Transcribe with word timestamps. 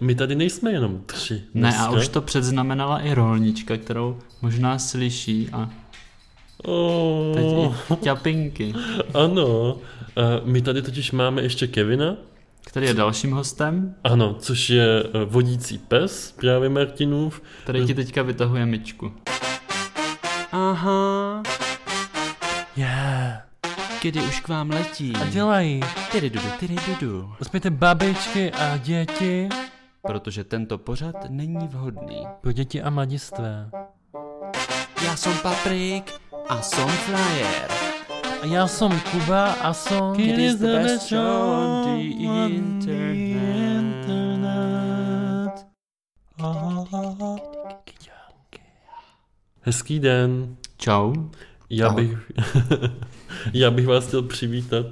My 0.00 0.14
tady 0.14 0.34
nejsme 0.34 0.72
jenom 0.72 1.00
tři. 1.06 1.42
Ne, 1.54 1.78
a 1.78 1.90
už 1.90 2.08
to 2.08 2.20
předznamenala 2.20 3.00
i 3.00 3.14
rolnička, 3.14 3.76
kterou 3.76 4.18
možná 4.42 4.78
slyší 4.78 5.48
a 5.52 5.70
oh. 6.64 7.34
teď 7.34 7.44
i 7.44 7.96
ťapinky. 8.04 8.74
Ano, 9.14 9.76
my 10.44 10.62
tady 10.62 10.82
totiž 10.82 11.12
máme 11.12 11.42
ještě 11.42 11.66
Kevina. 11.66 12.16
Který 12.64 12.86
je 12.86 12.94
dalším 12.94 13.32
hostem. 13.32 13.94
Ano, 14.04 14.36
což 14.38 14.70
je 14.70 15.02
eh, 15.02 15.24
vodící 15.24 15.78
pes, 15.78 16.34
právě 16.40 16.68
Martinův. 16.68 17.42
Který 17.62 17.86
ti 17.86 17.94
teďka 17.94 18.22
vytahuje 18.22 18.66
myčku. 18.66 19.12
Aha. 20.52 21.42
Yeah. 22.76 23.42
Kdy 24.02 24.22
už 24.22 24.40
k 24.40 24.48
vám 24.48 24.70
letí. 24.70 25.12
A 25.22 25.26
dělají. 25.26 25.80
Tyry 26.12 26.30
dudu, 26.30 26.46
tyry 26.60 26.76
dudu. 26.88 27.32
Uspějte 27.40 27.70
babičky 27.70 28.52
a 28.52 28.76
děti. 28.76 29.48
Protože 30.02 30.44
tento 30.44 30.78
pořad 30.78 31.16
není 31.30 31.68
vhodný. 31.68 32.26
Pro 32.40 32.52
děti 32.52 32.82
a 32.82 32.90
mladistvé. 32.90 33.70
Já 35.04 35.16
jsem 35.16 35.38
Paprik 35.42 36.20
a 36.48 36.62
jsem 36.62 36.88
Flyer. 36.88 37.70
A 38.42 38.46
já 38.46 38.66
jsem 38.66 39.00
Kuba 39.00 39.52
a 39.52 39.72
jsem... 39.72 40.20
It 40.20 40.38
is 40.38 40.54
the 40.54 40.66
best 40.66 41.08
show 41.08 41.50
on 41.50 41.82
the 41.84 42.00
internet. 42.54 43.30
Hezký 49.60 49.98
den. 49.98 50.56
Čau. 50.76 51.14
Já 51.70 51.86
Ahoj. 51.86 52.06
bych, 52.06 52.32
já 53.52 53.70
bych 53.70 53.86
vás 53.86 54.06
chtěl 54.06 54.22
přivítat 54.22 54.86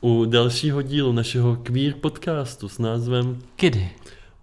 u 0.00 0.24
dalšího 0.24 0.82
dílu 0.82 1.12
našeho 1.12 1.56
queer 1.56 1.94
podcastu 1.94 2.68
s 2.68 2.78
názvem 2.78 3.38
Kdy? 3.56 3.90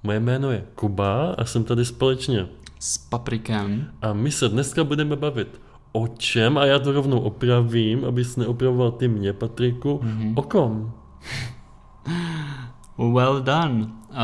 Moje 0.04 0.20
jméno 0.20 0.52
je 0.52 0.64
Kuba 0.76 1.36
a 1.38 1.46
jsem 1.46 1.64
tady 1.64 1.86
společně. 1.86 2.48
S 2.80 2.98
Paprikem. 2.98 3.92
A 4.02 4.14
my 4.14 4.32
se 4.32 4.50
dneska 4.50 4.84
budeme 4.84 5.16
bavit 5.16 5.62
o 5.92 6.08
čem, 6.08 6.58
a 6.58 6.66
já 6.66 6.80
to 6.80 6.92
rovnou 6.92 7.20
opravím, 7.20 8.06
abys 8.06 8.36
neopravoval 8.36 8.92
ty 8.92 9.08
mě, 9.08 9.34
Patriku, 9.34 10.02
mm-hmm. 10.04 10.34
o 10.36 10.42
kom? 10.42 10.94
Well 12.98 13.42
done. 13.42 13.88
Uh, 14.10 14.18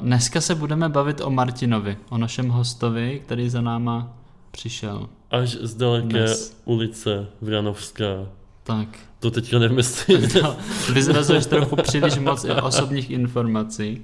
dneska 0.00 0.40
se 0.40 0.54
budeme 0.54 0.88
bavit 0.88 1.20
o 1.20 1.30
Martinovi, 1.30 1.96
o 2.08 2.18
našem 2.18 2.48
hostovi, 2.48 3.20
který 3.24 3.50
za 3.50 3.60
náma 3.60 4.12
přišel. 4.50 5.08
Až 5.30 5.50
z 5.50 5.74
daleké 5.74 6.08
Dnes. 6.08 6.62
ulice 6.64 7.26
Vranovská. 7.40 8.26
Tak. 8.66 8.88
To 9.20 9.30
teďka 9.30 9.58
nevím, 9.58 9.76
jestli... 9.76 10.28
To 10.40 10.56
vyzrazuješ 10.92 11.46
trochu 11.46 11.76
příliš 11.76 12.18
moc 12.18 12.46
osobních 12.62 13.10
informací. 13.10 14.02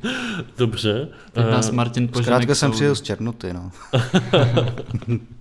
Dobře. 0.58 1.08
Teď 1.32 1.44
nás 1.50 1.68
A- 1.68 1.72
Martin 1.72 2.08
požene 2.08 2.24
Zkrátka 2.24 2.54
jsem 2.54 2.68
soudu. 2.68 2.74
přijel 2.76 2.94
z 2.94 3.02
Černoty, 3.02 3.52
no. 3.52 3.70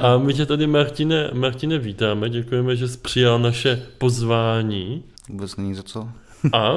A 0.00 0.18
my 0.18 0.34
tě 0.34 0.46
tady, 0.46 0.66
Martine, 0.66 1.30
Martine, 1.34 1.78
vítáme, 1.78 2.30
děkujeme, 2.30 2.76
že 2.76 2.88
jsi 2.88 2.98
přijal 2.98 3.38
naše 3.38 3.82
pozvání. 3.98 5.02
Vůbec 5.28 5.56
není 5.56 5.74
za 5.74 5.82
co. 5.82 6.08
A 6.52 6.72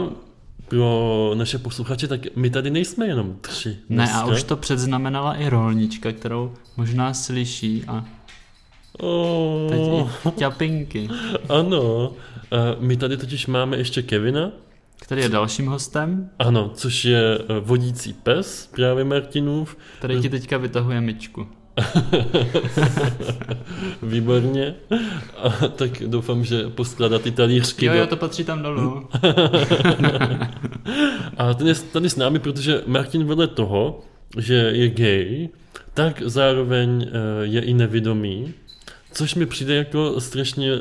pro 0.67 1.31
naše 1.35 1.57
posluchače, 1.57 2.07
tak 2.07 2.21
my 2.35 2.49
tady 2.49 2.69
nejsme 2.69 3.07
jenom 3.07 3.35
tři. 3.41 3.77
Ne, 3.89 4.03
a 4.03 4.07
dneska. 4.07 4.25
už 4.25 4.44
to 4.44 4.57
předznamenala 4.57 5.33
i 5.35 5.49
rolnička, 5.49 6.11
kterou 6.11 6.53
možná 6.77 7.13
slyší 7.13 7.83
a 7.88 8.05
Oh, 9.02 10.09
i 10.28 10.31
ťapinky. 10.31 11.09
ano, 11.50 12.11
a 12.52 12.55
my 12.80 12.97
tady 12.97 13.17
totiž 13.17 13.47
máme 13.47 13.78
ještě 13.78 14.02
Kevina. 14.02 14.52
Který 15.02 15.22
je 15.22 15.30
dalším 15.30 15.67
hostem, 15.67 16.30
Ano, 16.39 16.72
což 16.73 17.06
je 17.06 17.38
eh, 17.39 17.44
vodící 17.59 18.14
pes, 18.14 18.69
právě 18.75 19.03
Martinův. 19.03 19.78
který 19.97 20.22
ti 20.22 20.30
teďka 20.30 20.58
vytahuje 20.58 21.02
myčku. 21.02 21.47
Výborně. 24.03 24.75
A 25.38 25.50
tak 25.67 25.91
doufám, 26.08 26.44
že 26.44 26.69
poskládá 26.69 27.19
ty 27.19 27.31
talířky. 27.31 27.85
Jo, 27.85 27.94
do- 27.94 28.00
jo, 28.00 28.07
to 28.07 28.16
patří 28.18 28.44
tam 28.44 28.63
dolů. 28.63 29.07
A 31.38 31.53
ten 31.53 31.68
je 31.68 31.75
tady 31.75 32.09
s 32.09 32.16
námi, 32.16 32.40
protože 32.40 32.81
Martin 32.85 33.23
vedle 33.25 33.47
toho, 33.47 34.00
že 34.38 34.53
je 34.56 34.90
gay, 34.90 35.50
tak 35.94 36.22
zároveň 36.25 37.07
eh, 37.07 37.12
je 37.46 37.62
i 37.62 37.73
nevědomý, 37.73 38.53
což 39.12 39.36
mi 39.36 39.46
přijde 39.46 39.75
jako 39.75 40.22
strašně 40.22 40.72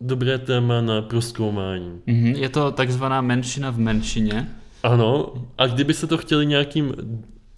dobré 0.00 0.38
téma 0.38 0.80
na 0.80 1.02
proskoumání. 1.02 2.00
Mhm, 2.06 2.26
Je 2.26 2.48
to 2.48 2.70
takzvaná 2.72 3.20
menšina 3.20 3.70
v 3.70 3.78
menšině. 3.78 4.48
Ano, 4.82 5.32
a 5.58 5.66
kdyby 5.66 5.94
se 5.94 6.06
to 6.06 6.18
chtěli 6.18 6.46
nějakým 6.46 6.94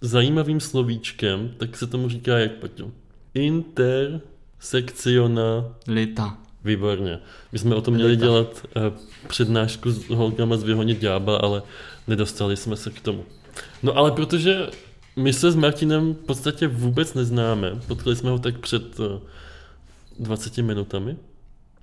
zajímavým 0.01 0.59
slovíčkem, 0.59 1.51
tak 1.57 1.77
se 1.77 1.87
tomu 1.87 2.09
říká 2.09 2.37
jak, 2.39 2.51
Paťo? 2.51 2.91
Intersekciona 3.33 5.65
Lita. 5.87 6.37
Výborně. 6.65 7.19
My 7.51 7.59
jsme 7.59 7.75
o 7.75 7.81
tom 7.81 7.93
měli 7.93 8.11
Lita. 8.11 8.25
dělat 8.25 8.65
eh, 8.75 8.79
přednášku 9.27 9.91
s 9.91 10.09
holkama 10.09 10.57
z 10.57 10.63
Vyhonit 10.63 10.99
ďábla, 10.99 11.37
ale 11.37 11.61
nedostali 12.07 12.57
jsme 12.57 12.75
se 12.75 12.89
k 12.89 13.01
tomu. 13.01 13.23
No 13.83 13.97
ale 13.97 14.11
protože 14.11 14.67
my 15.15 15.33
se 15.33 15.51
s 15.51 15.55
Martinem 15.55 16.13
v 16.13 16.17
podstatě 16.25 16.67
vůbec 16.67 17.13
neznáme, 17.13 17.71
potkali 17.87 18.15
jsme 18.15 18.29
ho 18.29 18.39
tak 18.39 18.59
před 18.59 18.99
eh, 18.99 19.19
20 20.21 20.57
minutami, 20.57 21.17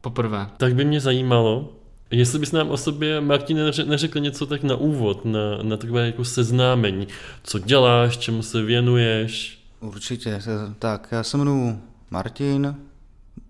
Poprvé. 0.01 0.49
tak 0.57 0.75
by 0.75 0.85
mě 0.85 1.01
zajímalo, 1.01 1.73
jestli 2.11 2.39
bys 2.39 2.53
nám 2.53 2.71
o 2.71 2.77
sobě, 2.77 3.21
Martine, 3.21 3.71
neře- 3.71 3.87
neřekl 3.87 4.21
něco 4.21 4.47
tak 4.47 4.63
na 4.63 4.77
úvod, 4.77 5.25
na, 5.25 5.41
na 5.63 5.77
takové 5.77 6.07
jako 6.07 6.25
seznámení. 6.25 7.09
Co 7.43 7.59
děláš, 7.59 8.17
čemu 8.17 8.43
se 8.43 8.63
věnuješ? 8.63 9.59
Určitě. 9.81 10.41
Tak, 10.79 11.09
já 11.11 11.23
se 11.23 11.37
jmenuji 11.37 11.79
Martin, 12.11 12.75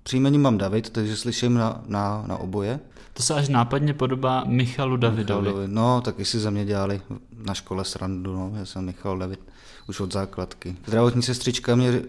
příjmení 0.03 0.39
mám 0.39 0.59
David, 0.59 0.91
takže 0.91 1.17
slyším 1.17 1.55
na, 1.55 1.83
na, 1.87 2.25
na 2.27 2.37
oboje. 2.37 2.81
To 3.15 3.23
se 3.23 3.35
až 3.35 3.49
nápadně 3.49 3.95
podobá 3.95 4.45
Michalu 4.47 4.97
Davidovi. 4.97 5.41
Michal 5.43 5.55
David. 5.61 5.75
No, 5.75 6.01
taky 6.01 6.25
si 6.25 6.39
za 6.39 6.51
mě 6.51 6.65
dělali 6.65 7.01
na 7.45 7.55
škole 7.55 7.85
srandu, 7.85 8.33
no. 8.33 8.53
Já 8.59 8.65
jsem 8.65 8.85
Michal 8.85 9.19
David 9.19 9.41
už 9.89 10.01
od 10.01 10.13
základky. 10.13 10.77
Zdravotní 10.87 11.23
sestřička 11.23 11.75
mě 11.77 11.89
eh, 11.89 12.03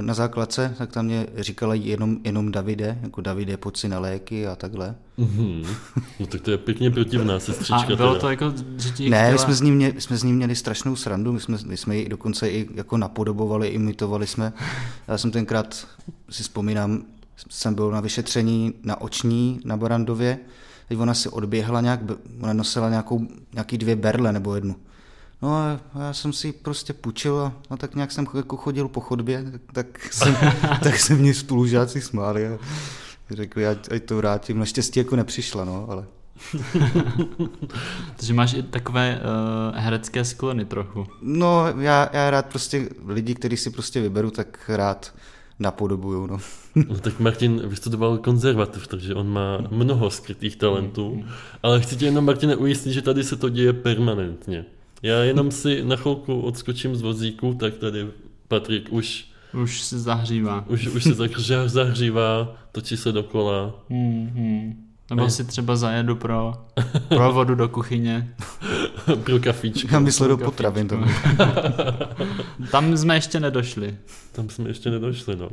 na 0.00 0.14
základce, 0.14 0.74
tak 0.78 0.92
tam 0.92 1.04
mě 1.04 1.26
říkala 1.36 1.74
jenom, 1.74 2.18
jenom 2.24 2.52
Davide, 2.52 2.98
jako 3.02 3.20
Davide, 3.20 3.56
pojď 3.56 3.76
si 3.76 3.88
na 3.88 3.98
léky 3.98 4.46
a 4.46 4.56
takhle. 4.56 4.94
Mhm. 5.16 5.62
No 6.20 6.26
tak 6.26 6.40
to 6.40 6.50
je 6.50 6.58
pěkně 6.58 6.90
protivná 6.90 7.40
sestřička. 7.40 7.92
A 7.92 7.96
bylo 7.96 8.08
teda. 8.08 8.20
to 8.20 8.30
jako, 8.30 8.52
že 8.76 8.90
ti 8.90 9.10
Ne, 9.10 9.22
my 9.22 9.24
chtěla... 9.26 9.38
jsme, 9.38 9.54
s 9.54 9.60
ním 9.60 9.74
mě, 9.74 9.94
jsme 9.98 10.16
s 10.16 10.22
ním 10.22 10.36
měli 10.36 10.56
strašnou 10.56 10.96
srandu, 10.96 11.32
my 11.32 11.40
jsme, 11.40 11.58
my 11.66 11.76
jsme 11.76 11.96
ji 11.96 12.08
dokonce 12.08 12.50
i 12.50 12.68
jako 12.74 12.96
napodobovali, 12.96 13.68
imitovali 13.68 14.26
jsme. 14.26 14.52
Já 15.08 15.18
jsem 15.18 15.30
tenkrát, 15.30 15.86
si 16.30 16.42
vzpomínám, 16.42 17.02
jsem 17.50 17.74
byl 17.74 17.90
na 17.90 18.00
vyšetření 18.00 18.74
na 18.82 19.00
oční 19.00 19.60
na 19.64 19.76
Barandově, 19.76 20.38
teď 20.88 20.98
ona 20.98 21.14
si 21.14 21.28
odběhla 21.28 21.80
nějak, 21.80 22.00
ona 22.40 22.52
nosila 22.52 22.90
nějakou, 22.90 23.26
nějaký 23.52 23.78
dvě 23.78 23.96
berle 23.96 24.32
nebo 24.32 24.54
jednu. 24.54 24.76
No 25.42 25.54
a 25.54 25.80
já 25.98 26.12
jsem 26.12 26.32
si 26.32 26.52
prostě 26.52 26.92
půjčil 26.92 27.40
a, 27.40 27.52
a 27.70 27.76
tak 27.76 27.94
nějak 27.94 28.12
jsem 28.12 28.26
jako 28.36 28.56
chodil 28.56 28.88
po 28.88 29.00
chodbě, 29.00 29.44
tak, 29.52 29.60
tak, 29.72 30.04
jsem, 30.12 30.36
tak 30.82 30.98
se 30.98 31.14
mě 31.14 31.34
spolužáci 31.34 32.00
smáli 32.00 32.46
a 32.46 32.58
řekli, 33.30 33.66
ať, 33.66 33.92
ať 33.92 34.02
to 34.02 34.16
vrátím. 34.16 34.58
Naštěstí 34.58 35.00
jako 35.00 35.16
nepřišla, 35.16 35.64
no, 35.64 35.86
ale 35.90 36.06
Takže 38.16 38.34
máš 38.34 38.54
i 38.54 38.62
takové 38.62 39.20
uh, 39.20 39.78
herecké 39.78 40.24
sklony 40.24 40.64
trochu. 40.64 41.06
No, 41.22 41.66
já, 41.80 42.10
já 42.12 42.30
rád 42.30 42.46
prostě 42.46 42.88
lidi, 43.06 43.34
který 43.34 43.56
si 43.56 43.70
prostě 43.70 44.00
vyberu, 44.00 44.30
tak 44.30 44.70
rád 44.74 45.14
napodobuju, 45.58 46.26
no. 46.26 46.38
No, 46.74 46.98
tak 46.98 47.20
Martin 47.20 47.68
vystudoval 47.68 48.18
konzervativ, 48.18 48.86
takže 48.86 49.14
on 49.14 49.28
má 49.28 49.58
mnoho 49.70 50.10
skrytých 50.10 50.56
talentů, 50.56 51.24
ale 51.62 51.80
chci 51.80 51.96
tě 51.96 52.04
jenom, 52.04 52.24
Martine, 52.24 52.56
ujistit, 52.56 52.92
že 52.92 53.02
tady 53.02 53.24
se 53.24 53.36
to 53.36 53.48
děje 53.48 53.72
permanentně. 53.72 54.64
Já 55.02 55.18
jenom 55.18 55.50
si 55.50 55.84
na 55.84 55.96
chvilku 55.96 56.40
odskočím 56.40 56.96
z 56.96 57.02
vozíku, 57.02 57.54
tak 57.54 57.74
tady 57.74 58.06
Patrik 58.48 58.88
už, 58.92 59.26
Už 59.62 59.80
se 59.82 59.98
zahřívá. 59.98 60.64
už, 60.68 60.86
už 60.86 61.02
se 61.04 61.14
zahřívá, 61.14 61.68
zahřívá, 61.68 62.54
točí 62.72 62.96
se 62.96 63.12
dokola. 63.12 63.74
Hmm, 63.90 64.30
hmm. 64.34 64.82
Nebo 65.10 65.22
Ne. 65.22 65.30
si 65.30 65.44
třeba 65.44 65.76
zajedu 65.76 66.16
pro, 66.16 66.52
pro 67.08 67.32
vodu 67.32 67.54
do 67.54 67.68
kuchyně. 67.68 68.34
pro 69.24 69.38
kafíčko. 69.40 69.88
Já 69.92 69.98
myslel 69.98 70.28
do 70.28 70.36
potravin. 70.38 70.88
To 70.88 70.98
Tam 72.70 72.96
jsme 72.96 73.14
ještě 73.14 73.40
nedošli. 73.40 73.96
Tam 74.32 74.48
jsme 74.50 74.70
ještě 74.70 74.90
nedošli, 74.90 75.36
no. 75.36 75.48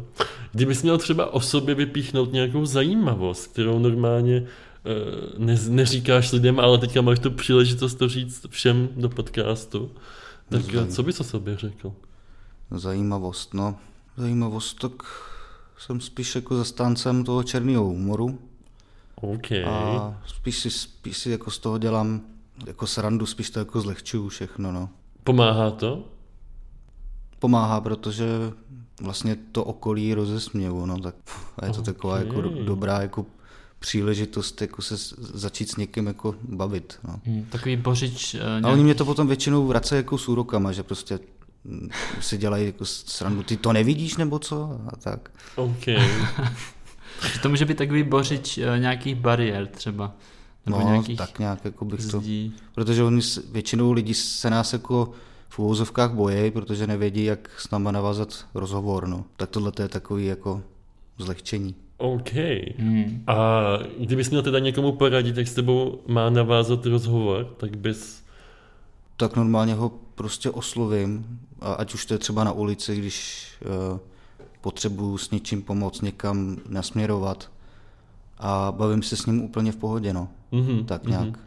Kdybys 0.51 0.83
měl 0.83 0.97
třeba 0.97 1.33
o 1.33 1.39
sobě 1.41 1.75
vypíchnout 1.75 2.33
nějakou 2.33 2.65
zajímavost, 2.65 3.47
kterou 3.47 3.79
normálně 3.79 4.43
ne, 5.37 5.59
neříkáš 5.69 6.31
lidem, 6.31 6.59
ale 6.59 6.77
teďka 6.77 7.01
máš 7.01 7.19
tu 7.19 7.31
příležitost 7.31 7.95
to 7.95 8.09
říct 8.09 8.45
všem 8.49 8.89
do 8.95 9.09
podcastu, 9.09 9.91
tak 10.49 10.61
eh, 10.61 10.63
Zajímavé. 10.63 10.91
co 10.91 11.03
bys 11.03 11.19
o 11.19 11.23
sobě 11.23 11.57
řekl? 11.57 11.93
Zajímavost, 12.71 13.53
no. 13.53 13.75
Zajímavost, 14.17 14.79
tak 14.79 14.91
jsem 15.77 16.01
spíš 16.01 16.35
jako 16.35 16.55
zastáncem 16.55 17.23
toho 17.23 17.43
černého 17.43 17.83
humoru 17.83 18.39
OK. 19.15 19.51
a 19.51 20.21
spíš 20.27 20.59
si, 20.59 20.71
spíš 20.71 21.17
si 21.17 21.29
jako 21.29 21.51
z 21.51 21.59
toho 21.59 21.77
dělám 21.77 22.21
jako 22.67 22.87
srandu, 22.87 23.25
spíš 23.25 23.49
to 23.49 23.59
jako 23.59 23.81
zlehčuju 23.81 24.29
všechno, 24.29 24.71
no. 24.71 24.89
Pomáhá 25.23 25.71
to? 25.71 26.03
Pomáhá, 27.39 27.81
protože 27.81 28.25
vlastně 29.01 29.37
to 29.51 29.63
okolí 29.63 30.13
rozesmělo, 30.13 30.85
no, 30.85 30.99
tak 30.99 31.15
a 31.57 31.65
je 31.65 31.71
to 31.71 31.81
taková 31.81 32.19
jako 32.19 32.41
do, 32.41 32.63
dobrá 32.63 33.01
jako 33.01 33.25
příležitost 33.87 34.61
jako 34.61 34.81
se 34.81 34.95
začít 35.17 35.69
s 35.71 35.75
někým 35.75 36.07
jako 36.07 36.35
bavit. 36.41 36.99
No. 37.07 37.19
Hmm, 37.25 37.45
takový 37.45 37.75
bořič... 37.77 38.33
Uh, 38.35 38.67
A 38.67 38.71
oni 38.71 38.83
mě 38.83 38.95
to 38.95 39.05
potom 39.05 39.27
většinou 39.27 39.67
vracejí 39.67 39.97
jako 39.97 40.17
s 40.17 40.27
úrokama, 40.29 40.71
že 40.71 40.83
prostě 40.83 41.19
mm, 41.63 41.89
si 42.21 42.37
dělají 42.37 42.65
jako 42.65 42.85
srandu, 42.85 43.43
ty 43.43 43.57
to 43.57 43.73
nevidíš 43.73 44.17
nebo 44.17 44.39
co? 44.39 44.79
A 44.87 44.95
tak. 44.95 45.29
OK. 45.55 45.85
To 47.41 47.49
může 47.49 47.65
být 47.65 47.77
takový 47.77 48.03
bořič 48.03 48.57
uh, 48.57 48.63
nějakých 48.79 49.15
bariér 49.15 49.67
třeba. 49.67 50.11
Nebo 50.65 50.79
No, 50.79 50.85
nějakých 50.85 51.17
tak 51.17 51.39
nějak 51.39 51.65
jako 51.65 51.85
bych 51.85 52.05
to... 52.05 52.19
zdí. 52.19 52.55
Protože 52.75 53.03
oni, 53.03 53.21
s- 53.21 53.51
většinou 53.51 53.91
lidi 53.91 54.13
se 54.13 54.49
nás 54.49 54.73
jako 54.73 55.11
v 55.49 55.59
úvozovkách 55.59 56.11
bojí, 56.13 56.51
protože 56.51 56.87
nevědí, 56.87 57.23
jak 57.23 57.49
s 57.57 57.71
náma 57.71 57.91
navázat 57.91 58.45
rozhovor. 58.53 59.07
No. 59.07 59.25
Tak 59.37 59.49
tohle 59.49 59.71
to 59.71 59.81
je 59.81 59.87
takový 59.89 60.25
jako 60.25 60.61
zlehčení. 61.17 61.75
OK. 61.97 62.31
Hmm. 62.77 63.23
A 63.27 63.61
kdybys 63.99 64.29
měl 64.29 64.41
teda 64.41 64.59
někomu 64.59 64.91
poradit, 64.91 65.37
jak 65.37 65.47
s 65.47 65.53
tebou 65.53 65.99
má 66.07 66.29
navázat 66.29 66.85
rozhovor, 66.85 67.45
tak 67.57 67.77
bys... 67.77 68.23
Tak 69.17 69.35
normálně 69.35 69.73
ho 69.73 69.91
prostě 70.15 70.49
oslovím, 70.49 71.39
a 71.61 71.73
ať 71.73 71.93
už 71.93 72.05
to 72.05 72.13
je 72.13 72.17
třeba 72.17 72.43
na 72.43 72.51
ulici, 72.51 72.95
když 72.95 73.47
uh, 73.91 73.99
potřebuju 74.61 75.17
s 75.17 75.31
něčím 75.31 75.61
pomoct, 75.61 76.01
někam 76.01 76.57
nasměrovat. 76.69 77.51
A 78.37 78.73
bavím 78.77 79.03
se 79.03 79.15
s 79.17 79.25
ním 79.25 79.43
úplně 79.43 79.71
v 79.71 79.75
pohodě, 79.75 80.13
no. 80.13 80.27
Mhm, 80.51 80.85
Tak 80.85 81.05
nějak. 81.05 81.39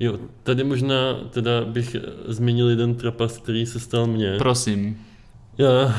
Jo, 0.00 0.18
tady 0.42 0.64
možná 0.64 1.14
teda 1.30 1.64
bych 1.64 1.96
zmínil 2.26 2.68
jeden 2.68 2.94
trapas, 2.94 3.38
který 3.38 3.66
se 3.66 3.80
stal 3.80 4.06
mně. 4.06 4.38
Prosím. 4.38 4.98
Já, 5.58 5.94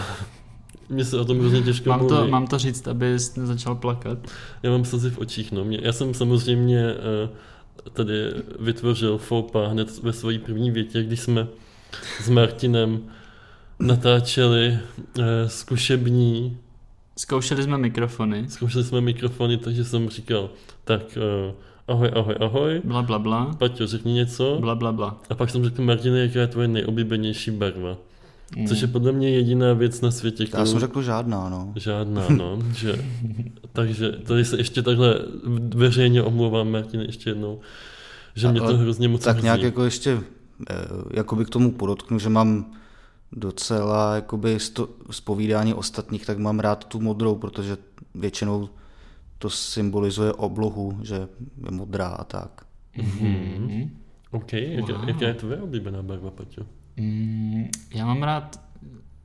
mně 0.89 1.05
se 1.05 1.19
o 1.19 1.25
tom 1.25 1.39
hrozně 1.39 1.61
těžko 1.61 1.89
Mám 1.89 2.07
to, 2.07 2.15
mluví. 2.15 2.31
mám 2.31 2.47
to 2.47 2.57
říct, 2.57 2.87
abys 2.87 3.35
nezačal 3.35 3.75
plakat? 3.75 4.17
Já 4.63 4.71
mám 4.71 4.85
slzy 4.85 5.09
v 5.09 5.17
očích, 5.17 5.51
no. 5.51 5.63
Mě, 5.65 5.79
já 5.81 5.91
jsem 5.93 6.13
samozřejmě 6.13 6.79
eh, 6.89 7.29
tady 7.93 8.13
vytvořil 8.59 9.19
pas 9.51 9.71
hned 9.71 10.03
ve 10.03 10.13
své 10.13 10.39
první 10.39 10.71
větě, 10.71 11.03
když 11.03 11.19
jsme 11.19 11.47
s 12.21 12.29
Martinem 12.29 12.99
natáčeli 13.79 14.77
eh, 15.19 15.49
zkušební, 15.49 16.57
Zkoušeli 17.17 17.63
jsme 17.63 17.77
mikrofony. 17.77 18.45
zkoušeli 18.49 18.83
jsme 18.83 19.01
mikrofony, 19.01 19.57
takže 19.57 19.83
jsem 19.85 20.09
říkal, 20.09 20.49
tak 20.83 21.17
eh, 21.17 21.53
ahoj, 21.87 22.11
ahoj, 22.15 22.35
ahoj, 22.39 22.81
Bla, 22.83 23.01
bla, 23.01 23.19
bla. 23.19 23.55
Paťo, 23.57 23.87
řekni 23.87 24.13
něco. 24.13 24.57
Bla, 24.59 24.75
bla, 24.75 24.91
bla. 24.91 25.21
A 25.29 25.35
pak 25.35 25.49
jsem 25.49 25.63
řekl, 25.63 25.81
Martine, 25.81 26.19
jaká 26.19 26.39
je 26.39 26.47
tvoje 26.47 26.67
nejoblíbenější 26.67 27.51
barva? 27.51 27.97
Mm. 28.57 28.67
Což 28.67 28.81
je 28.81 28.87
podle 28.87 29.11
mě 29.11 29.29
jediná 29.29 29.73
věc 29.73 30.01
na 30.01 30.11
světě, 30.11 30.43
Já 30.43 30.47
kterou... 30.47 30.65
jsem 30.65 30.79
řekl 30.79 31.01
žádná, 31.01 31.49
no. 31.49 31.73
Žádná, 31.75 32.29
no. 32.29 32.59
Že, 32.75 33.05
takže 33.73 34.11
tady 34.11 34.45
se 34.45 34.57
ještě 34.57 34.81
takhle 34.81 35.19
veřejně 35.75 36.23
omlouvám, 36.23 36.71
Martin, 36.71 36.99
ještě 37.01 37.29
jednou, 37.29 37.59
že 38.35 38.51
mě 38.51 38.61
to 38.61 38.77
hrozně 38.77 39.07
moc 39.07 39.23
Tak 39.23 39.35
mrzí. 39.35 39.43
nějak 39.45 39.61
jako 39.61 39.83
ještě, 39.83 40.19
eh, 40.69 40.75
jakoby 41.13 41.45
k 41.45 41.49
tomu 41.49 41.71
podotknu, 41.71 42.19
že 42.19 42.29
mám 42.29 42.71
docela 43.31 44.15
jakoby 44.15 44.59
sto, 44.59 44.89
z 45.11 45.21
povídání 45.21 45.73
ostatních, 45.73 46.25
tak 46.25 46.37
mám 46.37 46.59
rád 46.59 46.85
tu 46.85 46.99
modrou, 46.99 47.35
protože 47.35 47.77
většinou 48.15 48.69
to 49.37 49.49
symbolizuje 49.49 50.33
oblohu, 50.33 50.99
že 51.03 51.15
je 51.15 51.27
modrá 51.71 52.07
a 52.07 52.23
tak. 52.23 52.65
Mm. 53.21 53.89
OK, 54.31 54.53
jaká, 54.53 54.93
Wow. 54.97 55.07
jaká 55.09 55.27
je 55.27 55.33
tvoje 55.33 55.61
oblíbená 55.61 56.03
barva, 56.03 56.31
Paťo? 56.31 56.61
Mm, 56.99 57.69
já 57.93 58.05
mám 58.05 58.23
rád 58.23 58.59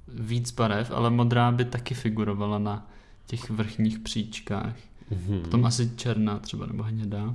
víc 0.09 0.50
barev, 0.50 0.91
ale 0.91 1.11
modrá 1.11 1.53
by 1.53 1.65
taky 1.65 1.94
figurovala 1.94 2.59
na 2.59 2.91
těch 3.26 3.50
vrchních 3.50 3.99
příčkách. 3.99 4.76
Mhm. 5.11 5.41
Potom 5.41 5.65
asi 5.65 5.91
černá 5.97 6.38
třeba, 6.38 6.67
nebo 6.67 6.82
hnědá. 6.82 7.35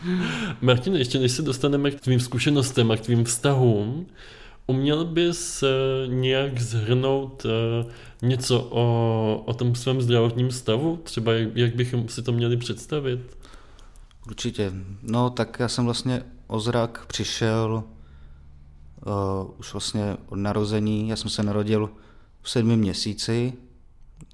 Martin, 0.60 0.96
ještě 0.96 1.18
než 1.18 1.32
se 1.32 1.42
dostaneme 1.42 1.90
k 1.90 2.00
tvým 2.00 2.20
zkušenostem 2.20 2.90
a 2.90 2.96
k 2.96 3.00
tvým 3.00 3.24
vztahům, 3.24 4.06
uměl 4.66 5.04
bys 5.04 5.62
eh, 5.62 5.66
nějak 6.06 6.60
zhrnout 6.60 7.46
eh, 7.46 7.86
něco 8.22 8.68
o, 8.70 9.42
o 9.46 9.54
tom 9.54 9.74
svém 9.74 10.02
zdravotním 10.02 10.50
stavu? 10.50 10.96
Třeba 10.96 11.32
jak, 11.32 11.56
jak 11.56 11.74
bychom 11.74 12.08
si 12.08 12.22
to 12.22 12.32
měli 12.32 12.56
představit? 12.56 13.39
Určitě. 14.30 14.72
No 15.02 15.30
tak 15.30 15.56
já 15.60 15.68
jsem 15.68 15.84
vlastně 15.84 16.22
o 16.46 16.60
zrak 16.60 17.06
přišel 17.06 17.84
uh, 19.06 19.50
už 19.58 19.72
vlastně 19.72 20.16
od 20.28 20.36
narození. 20.36 21.08
Já 21.08 21.16
jsem 21.16 21.30
se 21.30 21.42
narodil 21.42 21.90
v 22.42 22.50
sedmi 22.50 22.76
měsíci, 22.76 23.52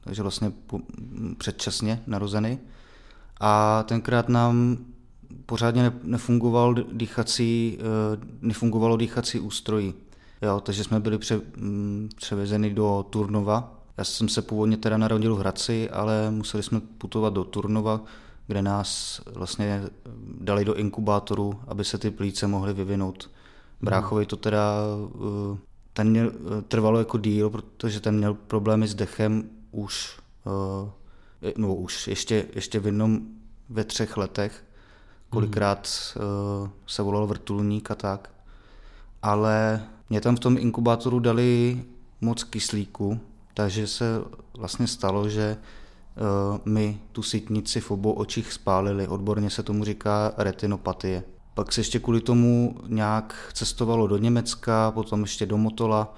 takže 0.01 0.23
vlastně 0.23 0.53
po, 0.67 0.77
m, 0.77 1.35
předčasně 1.39 2.03
narozený. 2.07 2.59
A 3.41 3.83
tenkrát 3.83 4.29
nám 4.29 4.79
pořádně 5.47 5.83
ne- 5.83 6.01
nefungoval 6.03 6.75
dýchací, 6.93 7.79
uh, 7.81 8.25
nefungovalo 8.41 8.97
dýchací 8.97 9.41
ústrojí. 9.41 9.95
Jo, 10.43 10.61
takže 10.61 10.85
jsme 10.85 11.01
byli 11.01 11.19
pře, 11.19 11.41
m, 11.57 12.09
převezeni 12.17 12.71
do 12.75 13.07
Turnova. 13.11 13.83
Já 13.99 14.05
jsem 14.05 14.29
se 14.29 14.43
původně 14.43 14.77
teda 14.77 14.97
narodil 14.97 15.37
v 15.37 15.39
Hradci, 15.39 15.91
ale 15.91 16.31
museli 16.31 16.63
jsme 16.63 16.81
putovat 16.81 17.33
do 17.33 17.45
Turnova, 17.45 18.01
kde 18.47 18.63
nás 18.63 19.21
vlastně 19.35 19.83
dali 20.41 20.65
do 20.65 20.75
inkubátoru, 20.75 21.61
aby 21.67 21.85
se 21.85 21.99
ty 21.99 22.11
plíce 22.11 22.47
mohly 22.47 22.73
vyvinout. 22.73 23.31
Bráchovi 23.83 24.27
to 24.27 24.37
teda 24.37 24.75
eh, 25.55 25.59
ten 25.93 26.11
měl, 26.11 26.33
eh, 26.35 26.63
trvalo 26.63 26.99
jako 26.99 27.19
díl, 27.19 27.51
protože 27.51 28.01
ten 28.01 28.17
měl 28.17 28.35
problémy 28.35 28.89
s 28.89 28.95
dechem 28.95 29.51
už, 29.71 30.19
eh, 31.43 31.53
no 31.57 31.75
už 31.75 32.09
ještě, 32.09 32.47
ještě 32.55 32.81
v 32.81 32.87
jednom 32.87 33.21
ve 33.69 33.85
třech 33.85 34.17
letech. 34.17 34.65
Kolikrát 35.31 35.89
se 36.87 37.03
volal 37.03 37.27
vrtulník 37.27 37.91
a 37.91 37.95
tak. 37.95 38.31
Ale 39.23 39.85
mě 40.11 40.21
tam 40.21 40.37
v 40.37 40.41
tom 40.41 40.57
inkubátoru 40.59 41.19
dali 41.19 41.83
moc 42.21 42.45
kyslíku, 42.45 43.21
takže 43.55 43.87
se 43.87 44.05
vlastně 44.59 44.87
stalo, 44.87 45.29
že 45.29 45.57
my 46.65 46.99
tu 47.13 47.23
sítnici 47.23 47.81
v 47.81 47.91
obou 47.91 48.13
očích 48.13 48.53
spálili. 48.53 49.09
Odborně 49.09 49.51
se 49.51 49.63
tomu 49.63 49.85
říká 49.85 50.33
retinopatie. 50.37 51.23
Pak 51.55 51.73
se 51.73 51.81
ještě 51.81 51.99
kvůli 51.99 52.21
tomu 52.21 52.77
nějak 52.87 53.51
cestovalo 53.53 54.07
do 54.07 54.19
Německa, 54.19 54.91
potom 54.91 55.21
ještě 55.21 55.47
do 55.47 55.57
Motola 55.57 56.15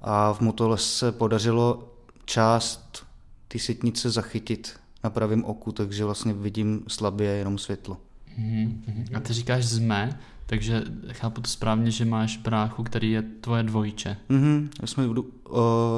a 0.00 0.32
v 0.32 0.40
Motole 0.40 0.78
se 0.78 1.12
podařilo 1.12 1.92
část 2.24 3.06
ty 3.48 3.58
sítnice 3.58 4.10
zachytit 4.10 4.80
na 5.04 5.10
pravém 5.10 5.44
oku, 5.44 5.72
takže 5.72 6.04
vlastně 6.04 6.32
vidím 6.32 6.84
slabě 6.88 7.30
jenom 7.30 7.58
světlo. 7.58 7.96
Mhm, 8.38 8.82
mhm. 8.86 9.04
A 9.14 9.20
ty 9.20 9.32
říkáš 9.32 9.66
jsme, 9.66 10.18
takže 10.46 10.84
chápu 11.12 11.40
to 11.40 11.50
správně, 11.50 11.90
že 11.90 12.04
máš 12.04 12.36
bráchu, 12.36 12.82
který 12.82 13.10
je 13.10 13.22
tvoje 13.22 13.62
dvojče. 13.62 14.16
Mhm, 14.28 14.70
my 14.82 14.88
jsme, 14.88 15.06
uh, 15.06 15.18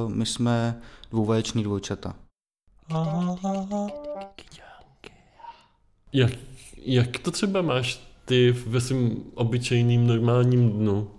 my 0.08 0.26
jsme 0.26 0.76
dvouvaječný 1.10 1.62
dvojčata. 1.62 2.14
Jak, 6.12 6.32
jak 6.76 7.18
to 7.18 7.30
třeba 7.30 7.62
máš 7.62 8.08
ty 8.24 8.50
ve 8.66 8.80
svém 8.80 9.16
obyčejným 9.34 10.06
normálním 10.06 10.70
dnu? 10.70 11.10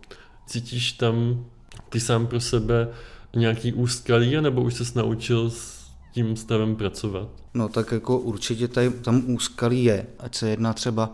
Cítíš 0.47 0.91
tam 0.91 1.45
ty 1.89 1.99
sám 1.99 2.27
pro 2.27 2.39
sebe 2.39 2.89
nějaký 3.35 3.73
úskalí, 3.73 4.41
nebo 4.41 4.61
už 4.61 4.73
ses 4.73 4.93
naučil 4.93 5.49
s 5.49 5.89
tím 6.13 6.35
stavem 6.35 6.75
pracovat? 6.75 7.29
No 7.53 7.69
tak 7.69 7.91
jako 7.91 8.19
určitě 8.19 8.67
tady, 8.67 8.89
tam 8.89 9.23
úskalí 9.29 9.83
je, 9.83 10.07
ať 10.19 10.35
se 10.35 10.49
jedná 10.49 10.73
třeba 10.73 11.13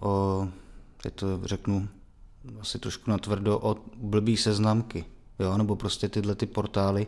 o, 0.00 0.48
teď 1.02 1.14
to 1.14 1.40
řeknu 1.44 1.88
asi 2.60 2.78
trošku 2.78 3.10
natvrdo, 3.10 3.58
o 3.58 3.76
blbý 3.96 4.36
seznamky, 4.36 5.04
jo, 5.38 5.58
nebo 5.58 5.76
prostě 5.76 6.08
tyhle 6.08 6.34
ty 6.34 6.46
portály 6.46 7.06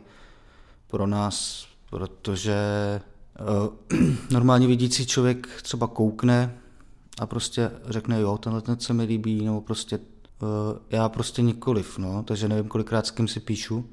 pro 0.86 1.06
nás, 1.06 1.66
protože 1.90 2.56
uh, 3.40 3.98
normálně 4.30 4.66
vidící 4.66 5.06
člověk 5.06 5.48
třeba 5.62 5.86
koukne 5.86 6.54
a 7.18 7.26
prostě 7.26 7.70
řekne, 7.88 8.20
jo, 8.20 8.38
tenhle 8.38 8.62
ten 8.62 8.80
se 8.80 8.92
mi 8.92 9.04
líbí, 9.04 9.44
nebo 9.44 9.60
prostě 9.60 9.98
uh, 9.98 10.48
já 10.90 11.08
prostě 11.08 11.42
nikoliv, 11.42 11.98
no, 11.98 12.22
takže 12.22 12.48
nevím, 12.48 12.68
kolikrát 12.68 13.06
s 13.06 13.10
kým 13.10 13.28
si 13.28 13.40
píšu, 13.40 13.90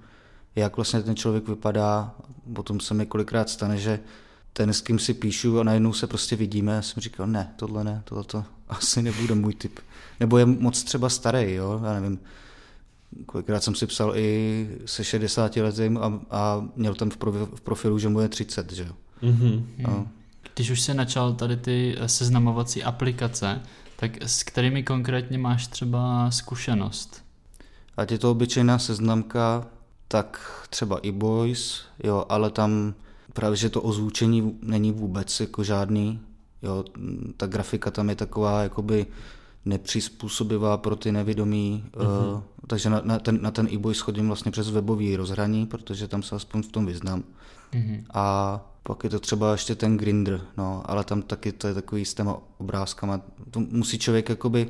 jak 0.55 0.75
vlastně 0.75 1.01
ten 1.01 1.15
člověk 1.15 1.47
vypadá, 1.47 2.15
potom 2.53 2.79
se 2.79 2.93
mi 2.93 3.05
kolikrát 3.05 3.49
stane, 3.49 3.77
že 3.77 3.99
ten, 4.53 4.73
s 4.73 4.81
kým 4.81 4.99
si 4.99 5.13
píšu 5.13 5.59
a 5.59 5.63
najednou 5.63 5.93
se 5.93 6.07
prostě 6.07 6.35
vidíme, 6.35 6.71
já 6.71 6.81
jsem 6.81 7.01
říkal, 7.01 7.27
ne, 7.27 7.53
tohle 7.55 7.83
ne, 7.83 8.01
tohle 8.05 8.23
to 8.23 8.43
asi 8.69 9.01
nebude 9.01 9.35
můj 9.35 9.53
typ. 9.53 9.79
Nebo 10.19 10.37
je 10.37 10.45
moc 10.45 10.83
třeba 10.83 11.09
starý, 11.09 11.53
jo, 11.53 11.81
já 11.85 11.93
nevím, 11.93 12.19
kolikrát 13.25 13.63
jsem 13.63 13.75
si 13.75 13.87
psal 13.87 14.17
i 14.17 14.67
se 14.85 15.03
60 15.03 15.55
letým 15.55 15.97
a, 15.97 16.21
a 16.29 16.65
měl 16.75 16.95
tam 16.95 17.09
v, 17.09 17.17
profi, 17.17 17.37
v 17.55 17.61
profilu, 17.61 17.99
že 17.99 18.09
mu 18.09 18.19
je 18.19 18.29
30, 18.29 18.71
že 18.71 18.83
jo. 18.83 18.93
Mhm. 19.21 19.67
No. 19.77 20.07
Když 20.55 20.69
už 20.69 20.81
se 20.81 20.93
načal 20.93 21.33
tady 21.33 21.57
ty 21.57 21.97
seznamovací 22.05 22.83
aplikace, 22.83 23.61
Tak 23.95 24.17
s 24.21 24.43
kterými 24.43 24.83
konkrétně 24.83 25.37
máš 25.37 25.67
třeba 25.67 26.31
zkušenost? 26.31 27.23
Ať 27.97 28.11
je 28.11 28.17
to 28.17 28.31
obyčejná 28.31 28.79
seznamka, 28.79 29.67
tak 30.07 30.39
třeba 30.69 30.99
i 30.99 31.11
Boys, 31.11 31.81
jo, 32.03 32.25
ale 32.29 32.49
tam 32.49 32.93
právě, 33.33 33.57
že 33.57 33.69
to 33.69 33.81
ozvučení 33.81 34.59
není 34.61 34.91
vůbec 34.91 35.39
jako 35.39 35.63
žádný, 35.63 36.19
jo, 36.61 36.83
ta 37.37 37.47
grafika 37.47 37.91
tam 37.91 38.09
je 38.09 38.15
taková 38.15 38.63
jakoby 38.63 39.05
nepřizpůsobivá 39.65 40.77
pro 40.77 40.95
ty 40.95 41.11
nevědomí, 41.11 41.85
mm-hmm. 41.91 42.33
uh, 42.33 42.41
takže 42.67 42.89
na, 42.89 43.01
na 43.05 43.19
ten, 43.19 43.41
na 43.41 43.51
ten 43.51 43.67
e-boy 43.71 43.95
schodím 43.95 44.27
vlastně 44.27 44.51
přes 44.51 44.69
webový 44.69 45.15
rozhraní, 45.15 45.65
protože 45.65 46.07
tam 46.07 46.23
se 46.23 46.35
aspoň 46.35 46.63
v 46.63 46.67
tom 46.67 46.85
vyznám. 46.85 47.23
Mm-hmm. 47.73 48.03
A 48.13 48.59
pak 48.83 49.03
je 49.03 49.09
to 49.09 49.19
třeba 49.19 49.51
ještě 49.51 49.75
ten 49.75 49.97
grinder, 49.97 50.41
no, 50.57 50.83
ale 50.85 51.03
tam 51.03 51.21
taky 51.21 51.51
to 51.51 51.67
je 51.67 51.73
takový 51.73 52.05
s 52.05 52.13
těma 52.13 52.37
obrázkama. 52.57 53.21
To 53.51 53.59
musí 53.59 53.99
člověk 53.99 54.29
jakoby, 54.29 54.69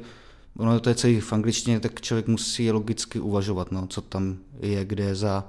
ono 0.58 0.80
to 0.80 0.90
je 0.90 0.96
celý 0.96 1.20
v 1.20 1.34
angličtině, 1.34 1.80
tak 1.80 2.02
člověk 2.02 2.28
musí 2.28 2.72
logicky 2.72 3.20
uvažovat, 3.20 3.72
no, 3.72 3.88
co 3.88 4.02
tam 4.02 4.38
je, 4.60 4.86
kde 4.86 5.04
je 5.04 5.16
za, 5.16 5.48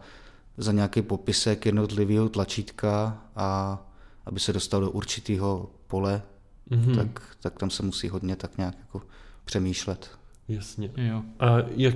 za 0.56 0.72
nějaký 0.72 1.02
popisek 1.02 1.66
jednotlivého 1.66 2.28
tlačítka 2.28 3.22
a 3.36 3.78
aby 4.26 4.40
se 4.40 4.52
dostal 4.52 4.80
do 4.80 4.90
určitého 4.90 5.70
pole, 5.86 6.22
mm-hmm. 6.70 6.96
tak, 6.96 7.22
tak 7.40 7.58
tam 7.58 7.70
se 7.70 7.82
musí 7.82 8.08
hodně 8.08 8.36
tak 8.36 8.58
nějak 8.58 8.74
jako 8.78 9.02
přemýšlet. 9.44 10.10
Jasně. 10.48 10.90
Jo. 10.96 11.22
A 11.40 11.56
jak 11.76 11.94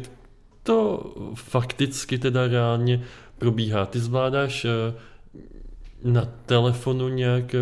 to 0.62 1.14
fakticky 1.34 2.18
teda 2.18 2.46
reálně 2.46 3.02
probíhá? 3.38 3.86
Ty 3.86 3.98
zvládáš 3.98 4.64
eh, 4.64 4.94
na 6.04 6.28
telefonu 6.46 7.08
nějak 7.08 7.54
eh, 7.54 7.58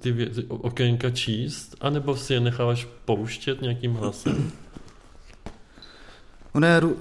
ty 0.00 0.12
věci, 0.12 0.44
okénka 0.48 1.10
číst, 1.10 1.76
anebo 1.80 2.16
si 2.16 2.32
je 2.32 2.40
necháváš 2.40 2.88
pouštět 3.04 3.62
nějakým 3.62 3.94
hlasem? 3.94 4.52
Ono 6.54 6.66
je 6.66 6.80
uh, 6.80 6.92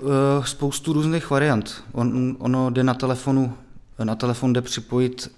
spoustu 0.46 0.94
různých 0.94 1.30
variant. 1.30 1.84
On, 1.92 2.38
ono 2.40 2.70
jde 2.70 2.84
na 2.84 2.94
telefonu, 2.94 3.54
na 4.04 4.16
telefon 4.16 4.54
jde 4.54 4.62
připojit 4.62 5.32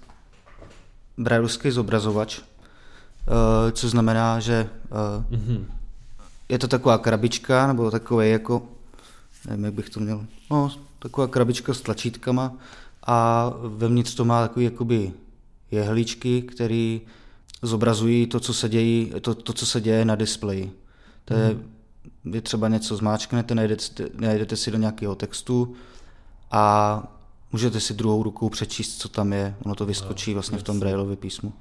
brajlovský 1.18 1.70
zobrazovač, 1.70 2.38
uh, 2.38 2.44
což 3.72 3.90
znamená, 3.90 4.40
že 4.40 4.68
uh, 4.90 5.38
mm-hmm. 5.38 5.64
Je 6.48 6.58
to 6.58 6.68
taková 6.68 6.98
krabička, 6.98 7.66
nebo 7.66 7.90
takové 7.90 8.28
jako, 8.28 8.62
nevím, 9.48 9.64
jak 9.64 9.74
bych 9.74 9.90
to 9.90 10.00
měl, 10.00 10.26
no, 10.50 10.70
taková 10.98 11.26
krabička 11.26 11.74
s 11.74 11.80
tlačítkama 11.80 12.54
a 13.06 13.50
vevnitř 13.76 14.14
to 14.14 14.24
má 14.24 14.48
takový 14.48 14.64
jakoby 14.64 15.12
jehličky, 15.70 16.42
které 16.42 16.98
zobrazují 17.62 18.26
to, 18.26 18.40
co 18.40 18.54
se 18.54 18.68
děje, 18.68 19.20
to, 19.20 19.34
to, 19.34 19.52
co 19.52 19.66
se 19.66 19.80
děje 19.80 20.04
na 20.04 20.14
displeji. 20.14 20.72
To 21.24 21.34
je, 21.34 21.54
mm 21.54 21.76
vy 22.26 22.40
třeba 22.40 22.68
něco 22.68 22.96
zmáčknete, 22.96 23.54
najdete, 23.54 24.08
najdete 24.14 24.56
si 24.56 24.70
do 24.70 24.78
nějakého 24.78 25.14
textu 25.14 25.74
a 26.50 27.02
můžete 27.52 27.80
si 27.80 27.94
druhou 27.94 28.22
rukou 28.22 28.48
přečíst, 28.48 28.98
co 28.98 29.08
tam 29.08 29.32
je. 29.32 29.54
Ono 29.64 29.74
to 29.74 29.86
vyskočí 29.86 30.34
vlastně 30.34 30.58
v 30.58 30.62
tom 30.62 30.80
Braillově 30.80 31.16
písmu. 31.16 31.52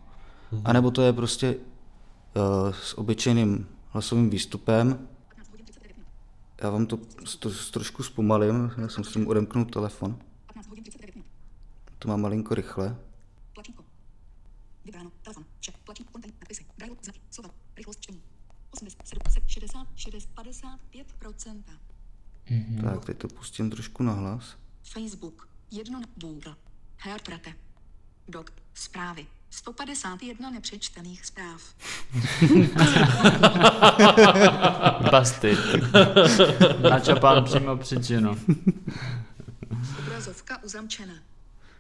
A 0.63 0.73
nebo 0.73 0.91
to 0.91 1.01
je 1.01 1.13
prostě 1.13 1.55
uh, 1.55 2.73
s 2.83 2.97
obyčejným 2.97 3.67
hlasovým 3.95 4.29
výstupem. 4.29 5.07
Já 6.61 6.69
vám 6.69 6.85
to, 6.85 6.97
to 7.39 7.49
trošku 7.71 8.03
zpomalím, 8.03 8.71
já 8.77 8.89
jsem 8.89 9.03
s 9.03 9.13
tím 9.13 9.27
odemknul 9.27 9.65
telefon. 9.65 10.19
To 11.99 12.07
má 12.07 12.17
malinko 12.17 12.55
rychle. 12.55 12.97
Vybráno, 14.85 15.11
telefon, 15.21 15.45
vše, 15.59 15.71
platí, 15.83 16.03
kontent, 16.03 16.35
nadpisy, 16.41 16.65
znaky, 17.01 17.19
slova, 17.31 17.49
rychlost 17.77 18.01
čtení. 18.01 18.21
60, 19.45 19.87
60, 19.95 20.27
55%. 20.35 21.63
Mm-hmm. 22.49 22.81
Tak, 22.81 23.05
teď 23.05 23.17
to 23.17 23.27
pustím 23.27 23.69
trošku 23.69 24.03
na 24.03 24.13
hlas. 24.13 24.57
Facebook, 24.83 25.49
jedno 25.71 26.01
Google, 26.15 26.55
Herprete, 26.97 27.53
Dog, 28.27 28.51
zprávy, 28.73 29.27
151 29.55 30.49
nepřečtených 30.49 31.25
zpráv. 31.25 31.61
Basty. 35.11 35.57
Načapán 36.89 37.43
přímo 37.43 37.77
příčinu. 37.77 38.37
Obrazovka 39.99 40.63
uzamčena. 40.63 41.13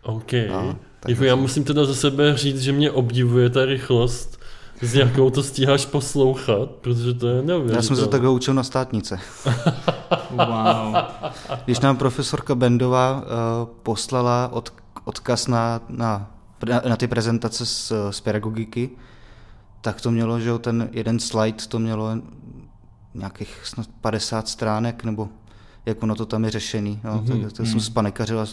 OK. 0.01 0.31
No, 0.49 0.79
jako 1.07 1.23
já 1.23 1.35
musím 1.35 1.63
teda 1.63 1.85
za 1.85 1.95
sebe 1.95 2.37
říct, 2.37 2.61
že 2.61 2.71
mě 2.71 2.91
obdivuje 2.91 3.49
ta 3.49 3.65
rychlost 3.65 4.39
s 4.81 4.95
jakou 4.95 5.29
to 5.29 5.43
stíháš 5.43 5.85
poslouchat, 5.85 6.69
protože 6.69 7.13
to 7.13 7.27
je 7.27 7.41
neuvěřitelné. 7.41 7.75
Já 7.77 7.81
jsem 7.81 7.95
se 7.95 8.07
takhle 8.07 8.29
učil 8.29 8.53
na 8.53 8.63
státnice. 8.63 9.19
wow. 10.31 10.95
Když 11.65 11.79
nám 11.79 11.97
profesorka 11.97 12.55
Bendová 12.55 13.21
uh, 13.21 13.21
poslala 13.83 14.49
od, 14.53 14.73
odkaz 15.05 15.47
na, 15.47 15.81
na, 15.89 16.34
na 16.65 16.95
ty 16.95 17.07
prezentace 17.07 17.65
z, 17.65 17.91
z 18.09 18.21
pedagogiky, 18.21 18.89
tak 19.81 20.01
to 20.01 20.11
mělo, 20.11 20.39
že 20.39 20.57
ten 20.59 20.89
jeden 20.91 21.19
slide 21.19 21.65
to 21.67 21.79
mělo 21.79 22.09
nějakých 23.13 23.61
snad 23.63 23.87
50 24.01 24.47
stránek, 24.47 25.03
nebo 25.03 25.29
jak 25.85 26.03
ono 26.03 26.15
to 26.15 26.25
tam 26.25 26.45
je 26.45 26.51
řešený. 26.51 26.99
No, 27.03 27.19
mm-hmm. 27.19 27.43
Tak, 27.43 27.53
tak 27.53 27.65
jsem 27.65 27.75
mhm. 27.75 27.85
spanekařil 27.85 28.45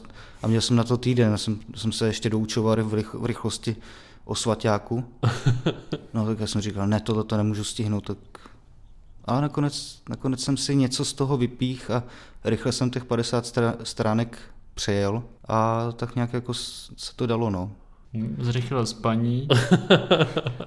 a 0.42 0.47
měl 0.47 0.61
jsem 0.61 0.76
na 0.76 0.85
to 0.85 0.97
týden. 0.97 1.31
Já 1.31 1.38
jsem, 1.38 1.61
jsem 1.75 1.92
se 1.92 2.07
ještě 2.07 2.31
doučoval 2.31 2.85
v, 2.85 2.95
rych, 2.95 3.14
v 3.14 3.26
rychlosti 3.26 3.76
o 4.25 4.35
svaťáku. 4.35 5.04
No 6.14 6.26
tak 6.26 6.40
já 6.40 6.47
jsem 6.47 6.61
říkal, 6.61 6.87
ne, 6.87 7.00
tohle 7.00 7.25
to 7.25 7.37
nemůžu 7.37 7.64
stihnout, 7.64 8.07
tak 8.07 8.19
ale 9.25 9.40
nakonec, 9.40 10.02
nakonec 10.09 10.40
jsem 10.40 10.57
si 10.57 10.76
něco 10.76 11.04
z 11.04 11.12
toho 11.12 11.37
vypích 11.37 11.90
a 11.90 12.02
rychle 12.45 12.73
jsem 12.73 12.90
těch 12.90 13.04
50 13.04 13.59
stránek 13.83 14.38
přejel 14.75 15.23
a 15.49 15.88
tak 15.92 16.14
nějak 16.14 16.33
jako 16.33 16.54
se 16.54 17.16
to 17.16 17.26
dalo, 17.26 17.50
no. 17.50 17.71
Zrychlil 18.38 18.87
spaní. 18.87 19.49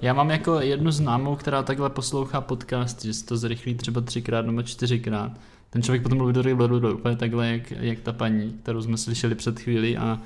Já 0.02 0.14
mám 0.14 0.32
jako 0.32 0.60
jednu 0.60 0.92
známou, 0.92 1.36
která 1.36 1.64
takhle 1.64 1.90
poslouchá 1.90 2.42
podcast, 2.42 3.06
že 3.06 3.14
si 3.14 3.26
to 3.26 3.38
zrychlí 3.38 3.76
třeba 3.76 4.02
třikrát 4.02 4.46
nebo 4.46 4.64
čtyřikrát. 4.64 5.32
Ten 5.70 5.82
člověk 5.82 6.04
potom 6.04 6.18
mluví 6.18 6.34
do 6.34 6.94
úplně 6.94 7.16
takhle, 7.16 7.48
jak, 7.48 7.72
jak 7.72 8.00
ta 8.00 8.14
paní, 8.14 8.52
kterou 8.52 8.82
jsme 8.82 8.98
slyšeli 8.98 9.36
před 9.36 9.60
chvílí 9.60 9.98
a 9.98 10.20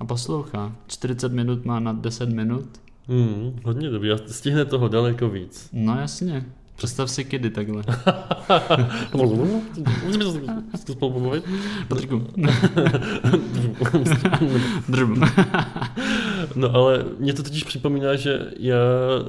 a 0.00 0.04
poslouchá. 0.04 0.72
40 0.86 1.32
minut 1.32 1.64
má 1.64 1.80
na 1.80 1.92
10 1.92 2.28
minut. 2.28 2.80
Hmm, 3.08 3.60
hodně 3.64 3.90
dobrý. 3.90 4.10
A 4.12 4.16
stihne 4.26 4.64
toho 4.64 4.88
daleko 4.88 5.28
víc. 5.28 5.68
No 5.72 6.00
jasně. 6.00 6.44
Představ 6.76 7.10
si 7.10 7.24
kedy 7.24 7.50
takhle. 7.50 7.82
Můžeme 10.04 10.24
to 10.24 10.32
spolu 10.92 11.12
pomluvit? 11.12 11.44
Patriku. 11.88 12.26
no 16.54 16.74
ale 16.74 17.04
mě 17.18 17.32
to 17.32 17.42
totiž 17.42 17.64
připomíná, 17.64 18.16
že 18.16 18.40
já 18.58 18.76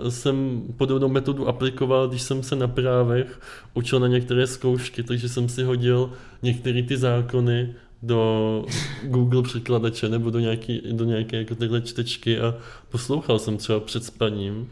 jsem 0.09 0.63
podobnou 0.77 1.07
metodu 1.07 1.47
aplikoval, 1.47 2.07
když 2.07 2.21
jsem 2.21 2.43
se 2.43 2.55
na 2.55 2.67
právech 2.67 3.39
učil 3.73 3.99
na 3.99 4.07
některé 4.07 4.47
zkoušky, 4.47 5.03
takže 5.03 5.29
jsem 5.29 5.49
si 5.49 5.63
hodil 5.63 6.11
některé 6.41 6.83
ty 6.83 6.97
zákony 6.97 7.73
do 8.03 8.65
Google 9.03 9.43
překladače 9.43 10.09
nebo 10.09 10.29
do, 10.29 10.39
nějaký, 10.39 10.81
do 10.91 11.05
nějaké 11.05 11.37
jako 11.37 11.55
takhle 11.55 11.81
čtečky 11.81 12.39
a 12.39 12.55
poslouchal 12.89 13.39
jsem 13.39 13.57
třeba 13.57 13.79
před 13.79 14.03
spaním 14.03 14.69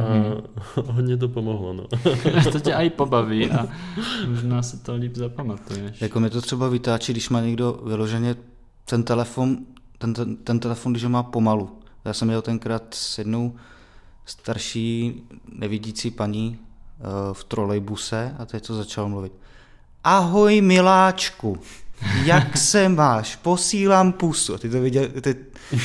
a 0.00 0.02
mm-hmm. 0.02 0.42
hodně 0.92 1.16
to 1.16 1.28
pomohlo. 1.28 1.72
No. 1.72 1.84
to 2.52 2.60
tě 2.60 2.72
i 2.72 2.90
pobaví 2.90 3.50
a 3.50 3.68
možná 4.28 4.62
se 4.62 4.76
to 4.76 4.94
líp 4.94 5.16
zapamatuješ. 5.16 6.00
Jako 6.00 6.20
mi 6.20 6.30
to 6.30 6.40
třeba 6.40 6.68
vytáčí, 6.68 7.12
když 7.12 7.28
má 7.28 7.40
někdo 7.40 7.80
vyloženě 7.84 8.36
ten 8.84 9.02
telefon, 9.02 9.58
ten, 9.98 10.14
ten, 10.14 10.36
ten 10.36 10.60
telefon, 10.60 10.92
když 10.92 11.04
ho 11.04 11.10
má 11.10 11.22
pomalu. 11.22 11.78
Já 12.04 12.12
jsem 12.12 12.28
měl 12.28 12.42
tenkrát 12.42 12.82
s 12.94 13.18
jednou 13.18 13.54
starší 14.24 15.22
nevidící 15.52 16.10
paní 16.10 16.58
uh, 16.58 17.34
v 17.34 17.44
trolejbuse 17.44 18.34
a 18.38 18.46
teď 18.46 18.66
to 18.66 18.74
začal 18.74 19.08
mluvit. 19.08 19.32
Ahoj 20.04 20.60
miláčku 20.60 21.58
jak 22.24 22.56
se 22.56 22.88
máš, 22.88 23.36
posílám 23.36 24.12
pusu. 24.12 24.54
A 24.54 24.58
ty 24.58 24.68
to 24.68 24.80
viděl, 24.80 25.08
ty, 25.20 25.36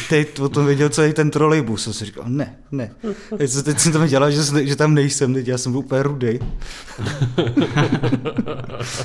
ty 0.09 0.27
o 0.41 0.49
tom 0.49 0.65
viděl 0.65 0.89
celý 0.89 1.13
ten 1.13 1.31
trolejbus. 1.31 1.87
A 1.87 1.93
jsem 1.93 2.07
říkal, 2.07 2.23
ne, 2.27 2.55
ne. 2.71 2.91
Teď, 3.37 3.51
teď 3.63 3.79
jsem 3.79 3.91
tam 3.91 4.07
dělal, 4.07 4.31
že, 4.31 4.67
že 4.67 4.75
tam 4.75 4.93
nejsem, 4.93 5.33
teď 5.33 5.47
já 5.47 5.57
jsem 5.57 5.71
byl 5.71 5.79
úplně 5.79 6.03
rudý. 6.03 6.39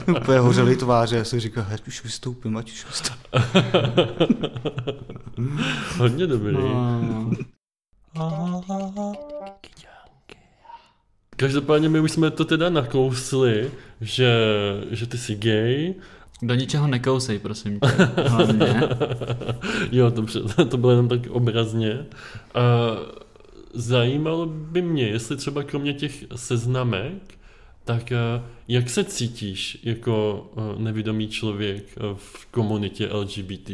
úplně 0.21 0.39
hořelý 0.39 0.77
tváře. 0.77 1.17
Já 1.17 1.25
jsem 1.25 1.41
říkal, 1.41 1.67
ať 1.73 1.89
už 1.89 2.05
vystoupím, 2.05 2.57
ať 2.57 2.73
už 2.73 2.87
vystoupím. 2.87 3.19
Hodně 5.99 6.27
dobrý. 6.27 6.57
Každopádně 11.37 11.89
my 11.89 12.01
už 12.01 12.13
jsme 12.13 12.31
to 12.31 12.45
teda 12.45 12.71
nakousli, 12.71 13.71
že, 14.01 14.35
že 14.91 15.07
ty 15.07 15.19
jsi 15.19 15.35
gay, 15.35 15.95
do 16.43 16.55
ničeho 16.55 16.87
nekousej, 16.87 17.39
prosím 17.39 17.81
tě. 17.81 17.89
Hlavně. 18.29 18.83
jo, 19.93 20.11
dobře, 20.11 20.41
to 20.69 20.77
bylo 20.77 20.91
jenom 20.93 21.09
tak 21.09 21.21
obrazně. 21.31 22.07
A 22.55 22.61
zajímalo 23.75 24.47
by 24.47 24.83
mě, 24.83 25.07
jestli 25.07 25.37
třeba 25.37 25.63
kromě 25.63 25.95
těch 25.95 26.25
seznamek 26.37 27.39
Tak 27.85 28.13
eh, 28.13 28.43
jak 28.69 28.91
se 28.91 29.05
cítíš 29.05 29.79
jako 29.83 30.47
eh, 30.57 30.83
nevědomý 30.83 31.29
člověk 31.29 31.85
eh, 31.97 32.01
v 32.17 32.47
komunitě 32.47 33.09
LGBT+. 33.13 33.71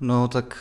No 0.00 0.28
tak 0.28 0.58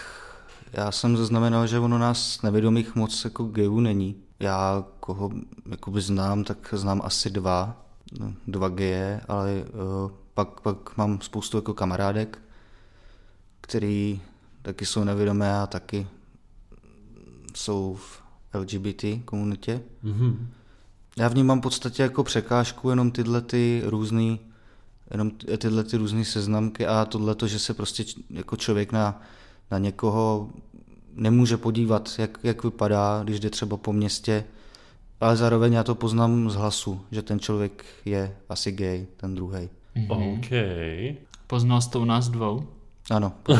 já 0.73 0.91
jsem 0.91 1.17
zaznamenal, 1.17 1.67
že 1.67 1.79
ono 1.79 1.97
nás 1.97 2.41
nevědomých 2.41 2.95
moc 2.95 3.23
jako 3.23 3.43
gayů 3.43 3.79
není. 3.79 4.15
Já 4.39 4.85
koho 4.99 5.31
jakoby 5.69 6.01
znám, 6.01 6.43
tak 6.43 6.73
znám 6.77 7.01
asi 7.03 7.29
dva, 7.29 7.86
no, 8.19 8.33
dva 8.47 8.69
geje, 8.69 9.21
ale 9.27 9.63
uh, 10.05 10.11
pak, 10.33 10.61
pak 10.61 10.97
mám 10.97 11.21
spoustu 11.21 11.57
jako 11.57 11.73
kamarádek, 11.73 12.39
který 13.61 14.21
taky 14.61 14.85
jsou 14.85 15.03
nevědomé 15.03 15.59
a 15.59 15.67
taky 15.67 16.07
jsou 17.55 17.95
v 17.95 18.21
LGBT 18.53 19.05
komunitě. 19.25 19.81
Mm-hmm. 20.03 20.35
Já 21.17 21.27
vnímám 21.27 21.59
v 21.59 21.61
podstatě 21.61 22.03
jako 22.03 22.23
překážku 22.23 22.89
jenom 22.89 23.11
tyhle 23.11 23.41
ty 23.41 23.81
různý, 23.85 24.39
jenom 25.11 25.31
ty- 25.31 25.57
tyhle 25.57 25.83
ty 25.83 25.97
různé 25.97 26.25
seznamky 26.25 26.87
a 26.87 27.05
tohle 27.05 27.35
to, 27.35 27.47
že 27.47 27.59
se 27.59 27.73
prostě 27.73 28.03
č- 28.03 28.21
jako 28.29 28.55
člověk 28.55 28.91
na, 28.91 29.21
na 29.71 29.77
někoho 29.77 30.49
nemůže 31.13 31.57
podívat, 31.57 32.11
jak, 32.17 32.39
jak 32.43 32.63
vypadá, 32.63 33.21
když 33.23 33.39
jde 33.39 33.49
třeba 33.49 33.77
po 33.77 33.93
městě, 33.93 34.43
ale 35.21 35.35
zároveň 35.37 35.73
já 35.73 35.83
to 35.83 35.95
poznám 35.95 36.49
z 36.49 36.55
hlasu, 36.55 37.01
že 37.11 37.21
ten 37.21 37.39
člověk 37.39 37.85
je 38.05 38.35
asi 38.49 38.71
gay, 38.71 39.07
ten 39.17 39.35
druhý. 39.35 39.69
OK. 40.07 40.49
Poznal 41.47 41.81
jsi 41.81 41.89
to 41.89 41.99
u 41.99 42.05
nás 42.05 42.29
dvou? 42.29 42.67
Ano, 43.11 43.33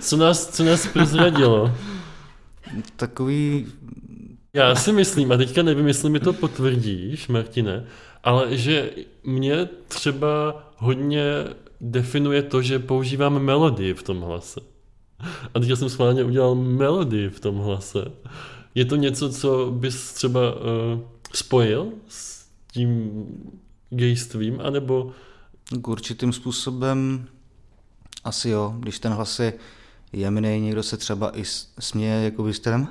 Co 0.00 0.16
nás, 0.16 0.46
co 0.46 0.64
nás 0.64 0.86
prozradilo? 0.86 1.72
takový, 2.96 3.66
Já 4.54 4.74
si 4.74 4.92
myslím, 4.92 5.32
a 5.32 5.36
teďka 5.36 5.62
nevím, 5.62 5.86
jestli 5.86 6.10
mi 6.10 6.20
to 6.20 6.32
potvrdíš, 6.32 7.28
Martine, 7.28 7.84
ale 8.24 8.56
že 8.56 8.90
mě 9.24 9.68
třeba 9.88 10.62
hodně 10.76 11.22
definuje 11.80 12.42
to, 12.42 12.62
že 12.62 12.78
používám 12.78 13.38
melodii 13.38 13.94
v 13.94 14.02
tom 14.02 14.20
hlase. 14.20 14.60
A 15.54 15.60
teďka 15.60 15.76
jsem 15.76 15.88
schválně 15.88 16.24
udělal 16.24 16.54
melodii 16.54 17.28
v 17.28 17.40
tom 17.40 17.58
hlase. 17.58 18.04
Je 18.74 18.84
to 18.84 18.96
něco, 18.96 19.32
co 19.32 19.70
bys 19.70 20.12
třeba 20.12 20.40
uh, 20.54 20.60
spojil 21.34 21.92
s 22.08 22.46
tím 22.72 23.10
gejstvím, 23.90 24.60
anebo 24.64 25.12
k 25.80 25.88
určitým 25.88 26.32
způsobem 26.32 27.26
asi 28.24 28.48
jo, 28.48 28.74
když 28.78 28.98
ten 28.98 29.12
hlas 29.12 29.38
je 29.38 29.52
jemný, 30.12 30.60
někdo 30.60 30.82
se 30.82 30.96
třeba 30.96 31.38
i 31.38 31.44
směje 31.78 32.24
jako 32.24 32.52
stylem 32.52 32.88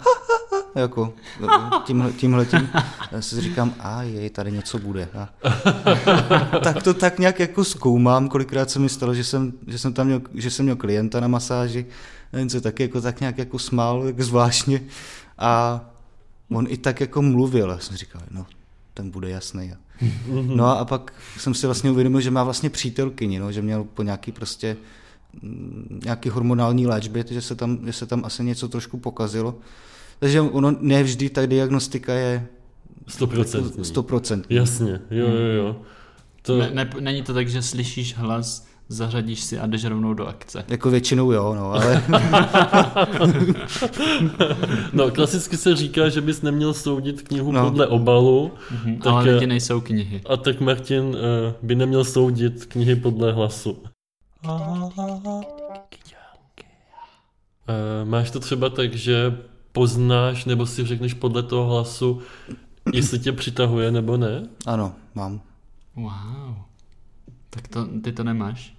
jako 0.76 1.14
tímhle, 1.86 2.14
tímhle 2.14 2.46
tím, 2.46 2.70
já 3.12 3.22
si 3.22 3.42
říkám, 3.42 3.74
a 3.80 4.04
jej, 4.04 4.30
tady 4.30 4.52
něco 4.52 4.78
bude. 4.80 5.08
A, 5.14 5.30
tak 6.64 6.84
to 6.84 6.94
tak 6.94 7.20
nějak 7.20 7.40
jako 7.40 7.64
zkoumám, 7.64 8.30
kolikrát 8.30 8.70
se 8.70 8.80
mi 8.80 8.90
stalo, 8.90 9.14
že 9.14 9.24
jsem, 9.24 9.54
že 9.68 9.78
jsem 9.78 9.94
tam 9.94 10.08
měl, 10.08 10.22
že 10.34 10.52
jsem 10.52 10.66
měl 10.66 10.76
klienta 10.76 11.20
na 11.20 11.28
masáži, 11.28 11.86
ten 12.32 12.50
se 12.50 12.62
taky 12.62 12.84
jako 12.84 13.02
tak 13.02 13.20
nějak 13.20 13.38
jako 13.38 13.60
smál, 13.60 14.04
tak 14.04 14.22
zvláštně 14.22 14.82
a 15.42 15.82
on 16.52 16.68
i 16.70 16.78
tak 16.78 17.00
jako 17.02 17.22
mluvil, 17.22 17.70
já 17.70 17.80
jsem 17.80 17.98
říkal, 17.98 18.22
no, 18.32 18.46
ten 18.94 19.10
bude 19.12 19.30
jasný. 19.30 19.74
No 20.32 20.80
a, 20.80 20.86
pak 20.86 21.14
jsem 21.38 21.54
si 21.54 21.66
vlastně 21.66 21.92
uvědomil, 21.92 22.22
že 22.22 22.32
má 22.32 22.44
vlastně 22.44 22.70
přítelkyni, 22.70 23.40
no, 23.40 23.52
že 23.52 23.62
měl 23.62 23.84
po 23.84 24.04
nějaký 24.04 24.32
prostě 24.32 24.78
mm, 25.42 26.02
nějaký 26.06 26.30
hormonální 26.30 26.88
léčbě, 26.88 27.26
že 27.30 27.42
se, 27.42 27.56
tam, 27.56 27.80
že 27.86 27.94
se 27.94 28.06
tam 28.06 28.26
asi 28.26 28.44
něco 28.44 28.68
trošku 28.68 28.98
pokazilo. 28.98 29.56
Takže 30.20 30.42
ono 30.42 30.76
ne 30.80 31.04
vždy 31.04 31.30
ta 31.30 31.46
diagnostika 31.46 32.14
je 32.14 32.48
100%. 33.08 33.64
100%. 33.82 34.44
Jasně, 34.50 35.02
jo, 35.12 35.28
jo, 35.28 35.66
jo. 35.66 35.82
To, 36.42 36.58
Ne, 36.58 36.70
ne, 36.74 36.90
není 37.00 37.22
to 37.22 37.34
tak, 37.34 37.50
že 37.50 37.62
slyšíš 37.62 38.18
hlas, 38.18 38.68
zařadíš 38.92 39.42
si 39.42 39.60
a 39.60 39.68
jdeš 39.68 39.86
rovnou 39.86 40.14
do 40.14 40.28
akce. 40.28 40.66
Jako 40.68 40.90
většinou 40.90 41.32
jo, 41.32 41.56
no, 41.56 41.72
ale 41.74 42.04
no, 44.94 45.12
klasicky 45.12 45.58
se 45.58 45.76
říká, 45.76 46.10
že 46.10 46.22
bys 46.22 46.42
neměl 46.42 46.74
soudit 46.74 47.22
knihu 47.22 47.52
No. 47.52 47.64
podle 47.66 47.88
obalu, 47.88 48.52
Mhm, 48.72 48.98
Tak 48.98 49.14
ale 49.14 49.32
lidi 49.32 49.48
nejsou 49.48 49.82
knihy. 49.82 50.22
a 50.30 50.38
tak 50.38 50.62
Martin 50.62 51.04
uh, 51.04 51.16
by 51.62 51.76
neměl 51.76 52.04
soudit 52.04 52.66
knihy 52.66 52.96
podle 52.96 53.32
hlasu. 53.34 53.78
Uh, 57.70 58.10
máš 58.10 58.32
to 58.32 58.40
třeba 58.40 58.70
tak, 58.70 58.94
že 58.94 59.38
poznáš 59.72 60.46
nebo 60.46 60.66
si 60.66 60.86
řekneš 60.86 61.14
podle 61.14 61.44
toho 61.44 61.74
hlasu, 61.76 62.22
jestli 62.94 63.20
tě 63.20 63.32
přitahuje 63.32 63.92
nebo 63.92 64.18
ne? 64.18 64.48
ano, 64.66 64.94
mám. 65.16 65.42
Wow. 65.96 66.56
Tak 67.50 67.68
to, 67.68 67.88
ty 68.04 68.12
to 68.12 68.24
nemáš? 68.24 68.74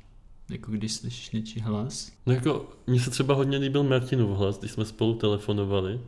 Jako 0.52 0.70
když 0.70 0.92
slyšíš 0.92 1.30
něčí 1.30 1.60
hlas? 1.60 2.12
No 2.26 2.32
jako, 2.32 2.66
mně 2.86 3.00
se 3.00 3.10
třeba 3.10 3.34
hodně 3.34 3.58
líbil 3.58 3.82
Martinův 3.82 4.38
hlas, 4.38 4.58
když 4.58 4.72
jsme 4.72 4.84
spolu 4.84 5.14
telefonovali. 5.14 6.00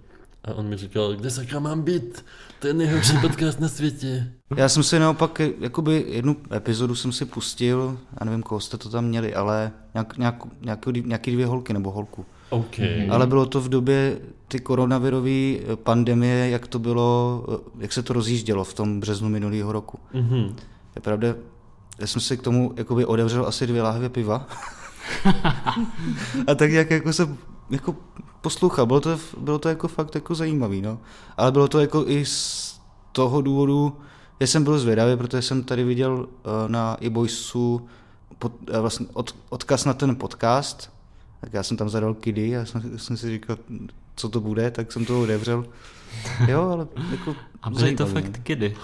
A 0.44 0.54
on 0.54 0.68
mi 0.68 0.76
říkal, 0.76 1.14
kde 1.14 1.30
sakra 1.30 1.60
mám 1.60 1.82
být? 1.82 2.24
To 2.60 2.66
je 2.66 2.74
nejhorší 2.74 3.12
podcast 3.20 3.60
na 3.60 3.68
světě. 3.68 4.32
Já 4.56 4.68
jsem 4.68 4.82
si 4.82 4.98
naopak, 4.98 5.40
jakoby 5.60 6.04
jednu 6.08 6.36
epizodu 6.52 6.94
jsem 6.94 7.12
si 7.12 7.24
pustil, 7.24 7.98
já 8.20 8.24
nevím, 8.24 8.42
koho 8.42 8.60
jste 8.60 8.78
to 8.78 8.88
tam 8.88 9.04
měli, 9.04 9.34
ale 9.34 9.72
nějak, 9.94 10.18
nějak, 10.18 10.42
nějaký, 10.60 11.02
nějaký 11.06 11.32
dvě 11.32 11.46
holky 11.46 11.72
nebo 11.72 11.90
holku. 11.90 12.24
OK. 12.50 12.78
Mhm. 12.78 13.10
Ale 13.10 13.26
bylo 13.26 13.46
to 13.46 13.60
v 13.60 13.68
době 13.68 14.18
ty 14.48 14.60
koronavirové 14.60 15.54
pandemie, 15.74 16.48
jak 16.50 16.66
to 16.66 16.78
bylo, 16.78 17.44
jak 17.78 17.92
se 17.92 18.02
to 18.02 18.12
rozjíždělo 18.12 18.64
v 18.64 18.74
tom 18.74 19.00
březnu 19.00 19.28
minulého 19.28 19.72
roku. 19.72 19.98
Mhm. 20.12 20.56
Je 20.96 21.02
pravda, 21.02 21.34
já 21.98 22.06
jsem 22.06 22.20
si 22.20 22.36
k 22.36 22.42
tomu 22.42 22.72
jakoby 22.76 23.04
odevřel 23.04 23.46
asi 23.46 23.66
dvě 23.66 23.82
láhve 23.82 24.08
piva. 24.08 24.46
a 26.46 26.54
tak 26.54 26.70
jak 26.70 26.90
jako 26.90 27.12
jsem 27.12 27.38
jako 27.70 27.96
poslouchal, 28.40 28.86
bylo 28.86 29.00
to, 29.00 29.18
bylo 29.38 29.58
to 29.58 29.68
jako 29.68 29.88
fakt 29.88 30.14
jako 30.14 30.34
zajímavý, 30.34 30.82
no. 30.82 30.98
Ale 31.36 31.52
bylo 31.52 31.68
to 31.68 31.80
jako 31.80 32.04
i 32.06 32.24
z 32.24 32.80
toho 33.12 33.42
důvodu, 33.42 33.96
já 34.40 34.46
jsem 34.46 34.64
byl 34.64 34.78
zvědavý, 34.78 35.16
protože 35.16 35.42
jsem 35.42 35.64
tady 35.64 35.84
viděl 35.84 36.26
eh, 36.28 36.68
na 36.68 36.96
iBoysu 37.00 37.88
pod, 38.38 38.52
eh, 38.72 38.80
vlastně 38.80 39.06
od, 39.12 39.34
odkaz 39.48 39.84
na 39.84 39.94
ten 39.94 40.16
podcast, 40.16 40.90
tak 41.40 41.52
já 41.52 41.62
jsem 41.62 41.76
tam 41.76 41.88
zadal 41.88 42.14
kidy 42.14 42.56
a 42.56 42.64
jsem, 42.64 42.98
jsem 42.98 43.16
si 43.16 43.30
říkal, 43.30 43.56
co 44.16 44.28
to 44.28 44.40
bude, 44.40 44.70
tak 44.70 44.92
jsem 44.92 45.04
to 45.04 45.22
otevřel. 45.22 45.64
Jo, 46.48 46.62
ale 46.62 46.86
jako 47.10 47.36
A 47.62 47.70
byly 47.70 47.96
to 47.96 48.06
fakt 48.06 48.38
kidy. 48.42 48.76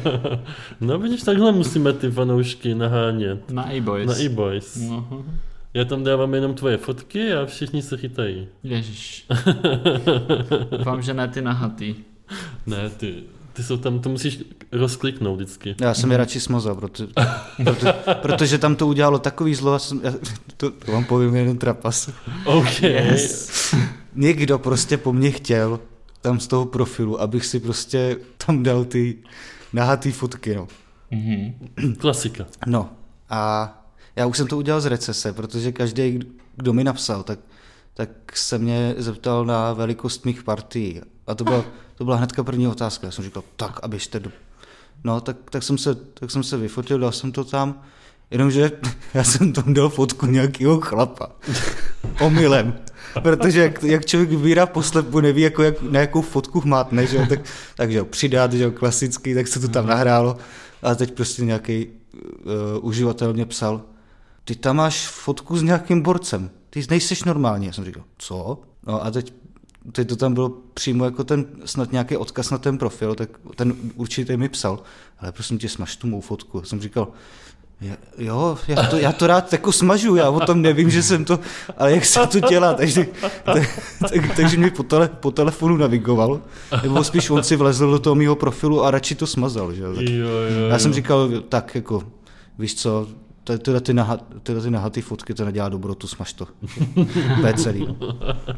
no 0.80 0.98
vidíš, 0.98 1.22
takhle 1.22 1.52
musíme 1.52 1.92
ty 1.92 2.10
fanoušky 2.10 2.74
nahánět. 2.74 3.50
Na 3.50 3.72
e-boys. 3.72 4.06
Na 4.06 4.20
e-boys. 4.20 4.76
No. 4.76 5.24
Já 5.74 5.84
tam 5.84 6.04
dávám 6.04 6.34
jenom 6.34 6.54
tvoje 6.54 6.76
fotky 6.76 7.32
a 7.32 7.46
všichni 7.46 7.82
se 7.82 7.96
chytají. 7.96 8.48
Ježiš. 8.62 9.26
Doufám, 10.78 11.02
že 11.02 11.14
ne 11.14 11.28
ty 11.28 11.42
nahatý. 11.42 11.94
Ne, 12.66 12.90
ty, 12.90 13.14
ty 13.52 13.62
jsou 13.62 13.76
tam, 13.76 13.98
to 13.98 14.08
musíš 14.08 14.42
rozkliknout 14.72 15.36
vždycky. 15.36 15.74
Já 15.80 15.94
jsem 15.94 16.10
je 16.10 16.16
radši 16.16 16.40
smazal, 16.40 16.74
protože, 16.74 17.08
proto, 17.64 17.86
protože 18.22 18.58
tam 18.58 18.76
to 18.76 18.86
udělalo 18.86 19.18
takový 19.18 19.54
zlo, 19.54 19.72
a 19.72 19.78
jsem, 19.78 20.00
já, 20.04 20.12
to, 20.56 20.70
to 20.70 20.92
vám 20.92 21.04
povím 21.04 21.36
jeden 21.36 21.58
trapas. 21.58 22.10
OK. 22.44 22.82
Yes. 22.82 23.74
Někdo 24.14 24.58
prostě 24.58 24.96
po 24.96 25.12
mně 25.12 25.30
chtěl 25.30 25.80
tam 26.24 26.40
z 26.40 26.46
toho 26.46 26.66
profilu, 26.66 27.20
abych 27.20 27.46
si 27.46 27.60
prostě 27.60 28.16
tam 28.46 28.62
dal 28.62 28.84
ty 28.84 29.18
nahatý 29.72 30.12
fotky, 30.12 30.54
no. 30.54 30.68
Mhm. 31.10 31.54
Klasika. 31.98 32.46
No 32.66 32.90
a 33.30 33.72
já 34.16 34.26
už 34.26 34.36
jsem 34.36 34.46
to 34.46 34.56
udělal 34.56 34.80
z 34.80 34.86
recese, 34.86 35.32
protože 35.32 35.72
každý, 35.72 36.20
kdo 36.56 36.72
mi 36.72 36.84
napsal, 36.84 37.22
tak, 37.22 37.38
tak 37.94 38.36
se 38.36 38.58
mě 38.58 38.94
zeptal 38.98 39.44
na 39.44 39.72
velikost 39.72 40.24
mých 40.24 40.42
partií. 40.42 41.00
A 41.26 41.34
to 41.34 41.44
byla, 41.44 41.64
to 41.94 42.04
byla 42.04 42.16
hnedka 42.16 42.44
první 42.44 42.68
otázka. 42.68 43.06
Já 43.06 43.10
jsem 43.10 43.24
říkal, 43.24 43.42
tak, 43.56 43.80
a 43.82 43.88
běžte 43.88 44.20
do... 44.20 44.30
No, 45.04 45.20
tak, 45.20 45.36
tak, 45.50 45.62
jsem 45.62 45.78
se, 45.78 45.94
tak 45.94 46.30
jsem 46.30 46.42
se 46.42 46.56
vyfotil, 46.56 46.98
dal 46.98 47.12
jsem 47.12 47.32
to 47.32 47.44
tam, 47.44 47.82
jenomže 48.30 48.70
já 49.14 49.24
jsem 49.24 49.52
tam 49.52 49.74
dal 49.74 49.88
fotku 49.88 50.26
nějakého 50.26 50.80
chlapa. 50.80 51.32
Omylem. 52.24 52.74
Protože 53.22 53.60
jak, 53.60 53.82
jak 53.82 54.06
člověk 54.06 54.30
vybírá 54.30 54.66
poslepu, 54.66 55.20
neví, 55.20 55.42
jako 55.42 55.62
jak, 55.62 55.82
na 55.82 56.00
jakou 56.00 56.22
fotku 56.22 56.62
mátne, 56.64 57.06
že 57.06 57.16
jo, 57.16 57.26
tak, 57.28 57.40
takže 57.76 57.98
jo, 57.98 58.04
přidat, 58.04 58.52
že 58.52 58.64
jo, 58.64 58.70
klasický, 58.70 59.34
tak 59.34 59.48
se 59.48 59.60
to 59.60 59.68
tam 59.68 59.86
nahrálo. 59.86 60.36
A 60.82 60.94
teď 60.94 61.14
prostě 61.14 61.44
nějaký 61.44 61.86
uh, 61.86 62.86
uživatel 62.86 63.32
mě 63.32 63.46
psal, 63.46 63.82
ty 64.44 64.54
tam 64.54 64.76
máš 64.76 65.08
fotku 65.08 65.56
s 65.56 65.62
nějakým 65.62 66.02
borcem, 66.02 66.50
ty 66.70 66.86
nejseš 66.90 67.24
normální. 67.24 67.66
Já 67.66 67.72
jsem 67.72 67.84
říkal, 67.84 68.04
co? 68.18 68.60
No 68.86 69.04
a 69.04 69.10
teď, 69.10 69.34
teď 69.92 70.08
to 70.08 70.16
tam 70.16 70.34
bylo 70.34 70.48
přímo 70.74 71.04
jako 71.04 71.24
ten, 71.24 71.46
snad 71.64 71.92
nějaký 71.92 72.16
odkaz 72.16 72.50
na 72.50 72.58
ten 72.58 72.78
profil, 72.78 73.14
tak 73.14 73.28
ten 73.56 73.74
určitě 73.94 74.36
mi 74.36 74.48
psal, 74.48 74.82
ale 75.18 75.32
prosím 75.32 75.58
tě, 75.58 75.68
smaž 75.68 75.96
tu 75.96 76.06
mou 76.06 76.20
fotku. 76.20 76.58
Já 76.58 76.64
jsem 76.64 76.80
říkal, 76.80 77.08
Jo, 78.18 78.58
já 78.68 78.82
to, 78.82 78.96
já 78.98 79.12
to 79.12 79.26
rád 79.26 79.52
jako 79.52 79.72
smažu, 79.72 80.16
já 80.16 80.30
o 80.30 80.40
tom 80.40 80.62
nevím, 80.62 80.90
že 80.90 81.02
jsem 81.02 81.24
to, 81.24 81.38
ale 81.78 81.92
jak 81.92 82.04
se 82.04 82.26
to 82.26 82.40
dělá, 82.40 82.74
takže, 82.74 83.06
tak, 83.44 83.80
tak, 84.00 84.36
takže 84.36 84.56
mě 84.56 84.70
po, 84.70 84.82
tele, 84.82 85.08
po 85.20 85.30
telefonu 85.30 85.76
navigoval, 85.76 86.40
nebo 86.82 87.04
spíš 87.04 87.30
on 87.30 87.42
si 87.42 87.56
vlezl 87.56 87.90
do 87.90 87.98
toho 87.98 88.14
mýho 88.14 88.36
profilu 88.36 88.84
a 88.84 88.90
radši 88.90 89.14
to 89.14 89.26
smazal, 89.26 89.72
že? 89.72 89.82
jo. 89.82 89.94
Tak, 89.94 90.04
Jo, 90.08 90.28
jo, 90.28 90.68
já 90.68 90.78
jsem 90.78 90.92
říkal, 90.94 91.30
tak 91.48 91.74
jako, 91.74 92.02
víš 92.58 92.74
co, 92.74 93.06
ty- 93.44 93.58
tyhle 93.58 93.80
ty, 93.80 93.94
naha, 93.94 94.18
tyhle 94.42 94.62
ty 94.62 94.70
nahatý 94.70 95.00
fotky, 95.00 95.34
to 95.34 95.44
nedělá 95.44 95.68
dobrotu, 95.68 96.06
smaž 96.06 96.32
to. 96.32 96.46
To 97.40 97.46
je 97.46 97.54
celý. 97.54 97.96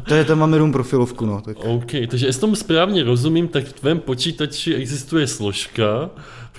To 0.08 0.14
je, 0.14 0.24
tam 0.24 0.38
máme 0.38 0.56
jenom 0.56 0.72
profilovku, 0.72 1.26
no. 1.26 1.40
Tak. 1.40 1.56
OK, 1.64 1.90
takže 2.10 2.26
jestli 2.26 2.40
tomu 2.40 2.54
správně 2.54 3.04
rozumím, 3.04 3.48
tak 3.48 3.64
v 3.64 3.72
tvém 3.72 4.00
počítači 4.00 4.74
existuje 4.74 5.26
složka, 5.26 6.10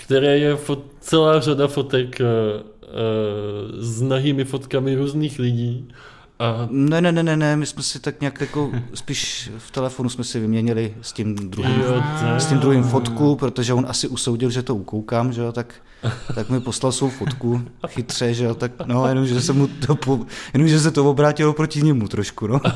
které 0.08 0.38
je 0.38 0.56
fot, 0.56 0.80
celá 1.00 1.40
řada 1.40 1.68
fotek 1.68 2.22
uh, 2.22 2.28
uh, 2.28 3.82
s 3.82 4.02
nahými 4.02 4.44
fotkami 4.44 4.96
různých 4.96 5.40
lidí. 5.40 5.88
A 6.40 6.68
Ne, 6.72 7.02
ne, 7.02 7.12
ne, 7.12 7.24
ne, 7.24 7.38
ne, 7.38 7.56
my 7.56 7.66
jsme 7.66 7.84
si 7.84 8.00
tak 8.00 8.22
nějak 8.22 8.42
jako, 8.42 8.72
spíš 8.94 9.52
v 9.58 9.72
telefonu 9.72 10.10
jsme 10.10 10.24
si 10.24 10.40
vyměnili 10.40 10.94
s 11.02 11.14
tím 11.14 11.36
druhým 11.36 11.82
jo, 11.82 12.04
s 12.38 12.46
tím 12.46 12.58
druhým 12.60 12.84
fotku, 12.84 13.36
protože 13.36 13.74
on 13.74 13.86
asi 13.90 14.08
usoudil, 14.08 14.50
že 14.50 14.64
to 14.64 14.76
ukoukám, 14.76 15.34
že 15.34 15.42
jo, 15.42 15.52
tak, 15.52 15.74
tak 16.36 16.50
mi 16.50 16.60
poslal 16.60 16.92
svou 16.92 17.10
fotku 17.10 17.62
chytře, 17.88 18.34
že 18.34 18.44
jo, 18.44 18.56
tak 18.56 18.72
no, 18.86 19.08
jenom, 19.08 19.26
že 19.26 19.42
se 19.42 19.54
mu 19.54 19.68
to, 19.68 19.96
po, 19.96 20.20
jenom, 20.54 20.68
že 20.68 20.80
se 20.80 20.92
to 20.92 21.10
obrátilo 21.10 21.54
proti 21.54 21.82
němu 21.82 22.08
trošku, 22.08 22.48
no. 22.48 22.62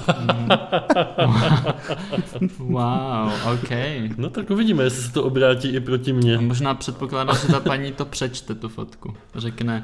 Wow, 2.59 3.31
OK. 3.53 3.69
No 4.17 4.29
tak 4.29 4.49
uvidíme, 4.49 4.83
jestli 4.83 5.03
se 5.03 5.11
to 5.11 5.23
obrátí 5.23 5.67
i 5.69 5.79
proti 5.79 6.11
A 6.11 6.15
mně. 6.15 6.37
možná 6.37 6.73
předpokládám, 6.73 7.35
že 7.41 7.47
ta 7.47 7.59
paní 7.59 7.91
to 7.91 8.05
přečte, 8.05 8.55
tu 8.55 8.69
fotku. 8.69 9.13
Řekne, 9.35 9.83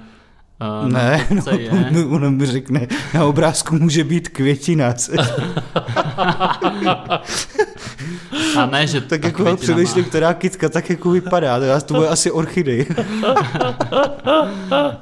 uh, 0.62 0.92
Ne, 0.92 1.28
no, 1.36 1.42
co 1.42 1.50
je. 1.50 1.70
on, 2.10 2.26
on 2.26 2.36
mi 2.36 2.46
řekne, 2.46 2.88
na 3.14 3.26
obrázku 3.26 3.76
může 3.76 4.04
být 4.04 4.30
květina, 4.30 4.94
A 8.60 8.66
ne, 8.66 8.88
že 8.88 9.02
tak 9.02 9.22
ta 9.22 9.28
jako 9.28 9.56
přemýšlím, 9.56 10.04
má- 10.04 10.10
která 10.10 10.34
kytka 10.34 10.70
tak 10.70 10.90
jako 10.90 11.10
vypadá, 11.12 11.60
to, 11.60 11.66
já- 11.66 11.82
to 11.82 11.94
bude 11.94 12.08
asi 12.08 12.32
orchidej. 12.32 12.86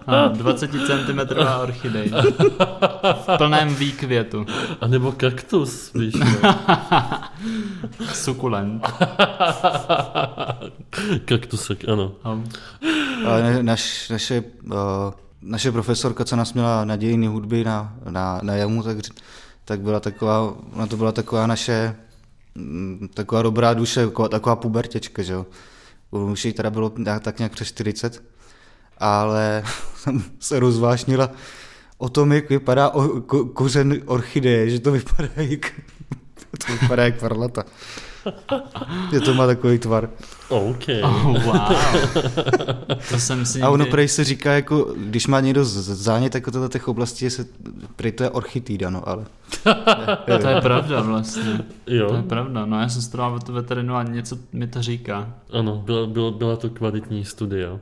A, 0.07 0.27
20 0.27 0.71
cm 0.71 1.19
orchidej. 1.63 2.11
V 3.13 3.37
plném 3.37 3.75
výkvětu. 3.75 4.45
A 4.81 4.87
nebo 4.87 5.11
kaktus, 5.11 5.93
víš. 5.93 6.13
No. 6.15 6.55
Sukulent. 8.13 8.87
Kaktusek, 11.25 11.89
ano. 11.89 12.11
Ne- 13.41 13.63
naš, 13.63 14.09
naše, 14.09 14.43
uh, 14.65 14.73
naše 15.45 15.71
profesorka, 15.71 16.25
co 16.25 16.35
nás 16.35 16.53
měla 16.53 16.85
na 16.85 16.95
dějiny 16.95 17.27
hudby 17.27 17.63
na, 17.63 17.95
na, 18.09 18.39
na 18.43 18.55
jamu, 18.55 18.83
tak, 18.83 18.97
tak 19.65 19.81
byla 19.81 19.99
taková, 19.99 20.53
ona 20.73 20.87
to 20.87 20.97
byla 20.97 21.11
taková 21.11 21.47
naše, 21.47 21.95
mm, 22.55 23.09
taková 23.13 23.41
dobrá 23.41 23.73
duše, 23.73 24.05
taková, 24.05 24.27
taková 24.27 24.55
pubertěčka, 24.55 25.23
že 25.23 25.33
jo. 25.33 25.45
Už 26.11 26.45
jí 26.45 26.53
teda 26.53 26.69
bylo 26.69 26.91
tak 27.21 27.39
nějak 27.39 27.51
přes 27.51 27.67
40, 27.67 28.23
ale 28.97 29.63
se 30.39 30.59
rozvášnila 30.59 31.29
o 31.97 32.09
tom, 32.09 32.31
jak 32.31 32.49
vypadá 32.49 32.89
o, 32.89 33.21
ko, 33.21 33.45
kořen 33.45 34.01
orchideje, 34.05 34.69
že 34.69 34.79
to 34.79 34.91
vypadá 34.91 35.29
jak, 35.35 35.71
to 36.67 36.73
vypadá 36.81 37.03
jak 37.03 37.21
varlata. 37.21 37.63
Že 39.13 39.19
to 39.19 39.33
má 39.33 39.47
takový 39.47 39.79
tvar. 39.79 40.09
OK. 40.49 40.83
oh, 41.03 41.43
wow. 41.43 41.55
To 43.09 43.19
jsem 43.19 43.45
si 43.45 43.61
A 43.61 43.69
ono 43.69 43.77
nikdy... 43.77 43.91
prej 43.91 44.07
se 44.07 44.23
říká, 44.23 44.51
jako, 44.53 44.93
když 44.97 45.27
má 45.27 45.39
někdo 45.39 45.65
zánět 45.65 46.35
jako 46.35 46.51
tohle 46.51 46.69
těch 46.69 46.87
oblastí, 46.87 47.29
se, 47.29 47.45
prej 47.95 48.11
to 48.11 48.23
je 48.23 48.29
orchitýda, 48.29 48.89
no, 48.89 49.09
ale... 49.09 49.25
To 50.41 50.47
je 50.47 50.61
pravda 50.61 51.01
vlastně. 51.01 51.43
To 51.83 51.93
je 51.93 51.97
Jo, 51.97 52.23
pravda. 52.29 52.65
No 52.65 52.79
já 52.81 52.89
jsem 52.89 53.01
studoval 53.01 53.39
tu 53.39 53.53
veterinu 53.53 53.95
a 53.95 54.03
něco 54.03 54.37
mi 54.53 54.67
to 54.67 54.81
říká. 54.81 55.33
ano, 55.53 55.81
byla, 55.85 56.07
byla, 56.07 56.31
byla 56.31 56.55
to 56.55 56.69
kvalitní 56.69 57.25
studia. 57.25 57.79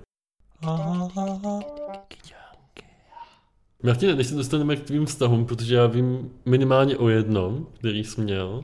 Martine, 3.84 4.16
než 4.16 4.28
se 4.28 4.36
dostaneme 4.36 4.76
k 4.76 4.84
tvým 4.84 5.06
vztahům, 5.06 5.46
protože 5.46 5.76
já 5.76 5.88
vím 5.88 6.30
minimálně 6.46 6.98
o 6.98 7.08
jednom, 7.10 7.68
který 7.80 8.04
jsi 8.04 8.22
měl, 8.22 8.64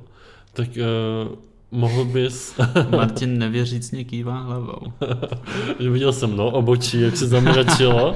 tak 0.53 0.67
uh, 0.67 1.35
mohl 1.71 2.05
bys... 2.05 2.53
Martin 2.89 3.38
nevěřícně 3.38 4.03
kývá 4.03 4.39
hlavou. 4.39 4.93
Viděl 5.91 6.13
jsem, 6.13 6.38
no, 6.38 6.51
obočí, 6.51 7.01
jak 7.01 7.17
se 7.17 7.27
zamračilo, 7.27 8.15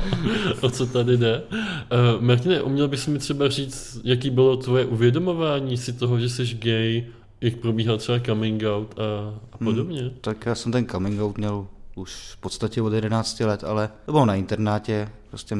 o 0.62 0.70
co 0.70 0.86
tady 0.86 1.18
jde. 1.18 1.44
Uh, 1.52 2.22
Martine, 2.22 2.62
uměl 2.62 2.88
bys 2.88 3.08
mi 3.08 3.20
třeba 3.20 3.50
říct, 3.50 4.02
jaký 4.04 4.30
bylo 4.30 4.58
tvoje 4.58 4.86
uvědomování 4.86 5.78
si 5.78 5.94
toho, 5.94 6.20
že 6.20 6.30
jsi 6.30 6.46
gay, 6.46 7.08
jak 7.42 7.56
probíhal 7.56 7.98
třeba 7.98 8.20
coming 8.20 8.64
out 8.64 9.00
a, 9.00 9.04
a 9.52 9.58
podobně? 9.58 10.02
Hmm. 10.02 10.12
Tak 10.22 10.46
já 10.46 10.56
jsem 10.56 10.72
ten 10.72 10.86
coming 10.86 11.22
out 11.22 11.38
měl 11.38 11.68
už 11.96 12.12
v 12.12 12.38
podstatě 12.38 12.82
od 12.82 12.94
11 12.94 13.40
let, 13.40 13.64
ale 13.64 13.90
to 14.06 14.12
bylo 14.12 14.26
na 14.26 14.36
internátě, 14.36 15.10
prostě 15.30 15.58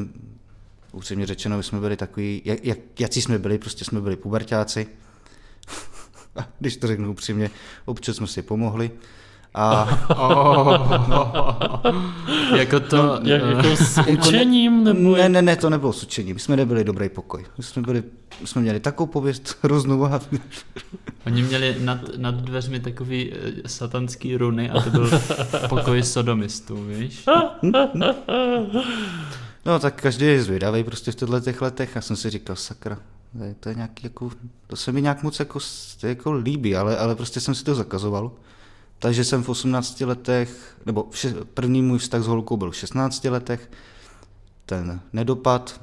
upřímně 0.92 1.26
řečeno, 1.26 1.58
my 1.58 1.64
jsme 1.64 1.80
byli 1.80 1.98
takový, 1.98 2.42
jak, 2.46 2.66
jak, 2.66 3.00
jací 3.00 3.22
jsme 3.22 3.40
byli, 3.40 3.58
prostě 3.58 3.86
jsme 3.86 4.02
byli 4.02 4.16
pubertáci. 4.16 4.88
A 6.36 6.48
když 6.60 6.78
to 6.78 6.88
řeknu 6.88 7.12
upřímně, 7.12 7.50
občas 7.86 8.16
jsme 8.16 8.28
si 8.28 8.42
pomohli. 8.42 8.92
A 9.54 9.88
Oh, 10.18 10.92
jako 12.56 12.80
to... 12.80 13.20
Jak, 13.24 13.42
eh, 13.44 13.56
jako 13.56 13.76
s 13.76 13.98
učením, 14.08 14.84
nebo... 14.84 15.16
ne, 15.18 15.30
ne, 15.30 15.42
ne, 15.42 15.56
to 15.56 15.70
nebylo 15.70 15.94
s 15.94 16.04
učením, 16.04 16.34
my 16.34 16.40
jsme 16.40 16.56
nebyli 16.56 16.84
dobrý 16.84 17.10
pokoj. 17.10 17.46
My 17.58 17.64
jsme, 17.64 17.82
byli, 17.82 18.04
my 18.42 18.48
jsme 18.48 18.62
měli 18.62 18.80
takovou 18.80 19.08
pověst 19.08 19.58
hroznou 19.62 20.06
a 20.06 20.22
Oni 21.26 21.42
měli 21.42 21.76
nad, 21.80 22.00
nad 22.18 22.36
dveřmi 22.36 22.80
takový 22.80 23.34
eh, 23.34 23.70
satanský 23.70 24.38
runy 24.38 24.70
a 24.70 24.82
to 24.82 24.90
byl 24.90 25.10
pokoj 25.70 26.04
sodomistů, 26.04 26.84
víš? 26.84 27.26
No 29.66 29.80
tak 29.80 30.02
každý 30.02 30.26
je 30.26 30.44
zvědavý 30.44 30.84
prostě 30.84 31.12
v 31.12 31.16
těchto 31.16 31.40
těch 31.40 31.62
letech. 31.62 31.92
Já 31.96 32.02
jsem 32.02 32.16
si 32.16 32.30
říkal, 32.30 32.56
sakra, 32.56 32.98
to 33.38 33.44
je, 33.44 33.56
to 33.60 33.70
je 33.70 33.76
nějaký 33.76 34.04
jako, 34.04 34.32
to 34.68 34.76
se 34.76 34.92
mi 34.92 35.02
nějak 35.02 35.24
moc 35.24 35.40
jako, 35.40 35.60
jako 36.04 36.32
líbí, 36.34 36.76
ale, 36.76 36.98
ale 36.98 37.16
prostě 37.16 37.40
jsem 37.40 37.56
si 37.56 37.64
to 37.64 37.76
zakazoval. 37.76 38.32
Takže 39.00 39.24
jsem 39.24 39.44
v 39.44 39.50
18 39.50 40.02
letech, 40.02 40.78
nebo 40.86 41.08
v 41.12 41.18
še, 41.18 41.34
první 41.54 41.82
můj 41.82 42.00
vztah 42.00 42.24
s 42.24 42.28
holkou 42.28 42.58
byl 42.58 42.72
v 42.72 42.76
16 42.76 43.24
letech, 43.24 43.72
ten 44.66 45.02
nedopad, 45.14 45.82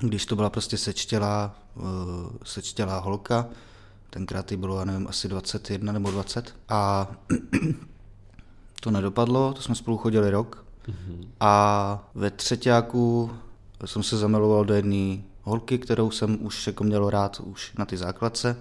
když 0.00 0.26
to 0.26 0.36
byla 0.36 0.50
prostě 0.50 0.78
sečtělá, 0.78 1.56
uh, 1.74 1.84
sečtělá 2.44 2.98
holka, 2.98 3.46
tenkrát 4.10 4.50
jí 4.50 4.56
bylo, 4.56 4.78
já 4.78 4.84
nevím, 4.84 5.08
asi 5.08 5.28
21 5.28 5.92
nebo 5.92 6.10
20 6.10 6.54
a 6.68 7.10
to 8.80 8.90
nedopadlo, 8.90 9.52
to 9.52 9.62
jsme 9.62 9.74
spolu 9.74 9.96
chodili 9.96 10.30
rok, 10.30 10.64
a 11.40 12.10
ve 12.14 12.30
třetíku 12.30 13.30
jsem 13.84 14.02
se 14.02 14.16
zamiloval 14.16 14.64
do 14.64 14.74
jedné 14.74 15.22
holky, 15.46 15.78
kterou 15.78 16.10
jsem 16.10 16.38
už 16.40 16.66
jako 16.66 16.84
měl 16.84 17.10
rád 17.10 17.40
už 17.40 17.72
na 17.78 17.84
ty 17.84 17.96
základce 17.96 18.56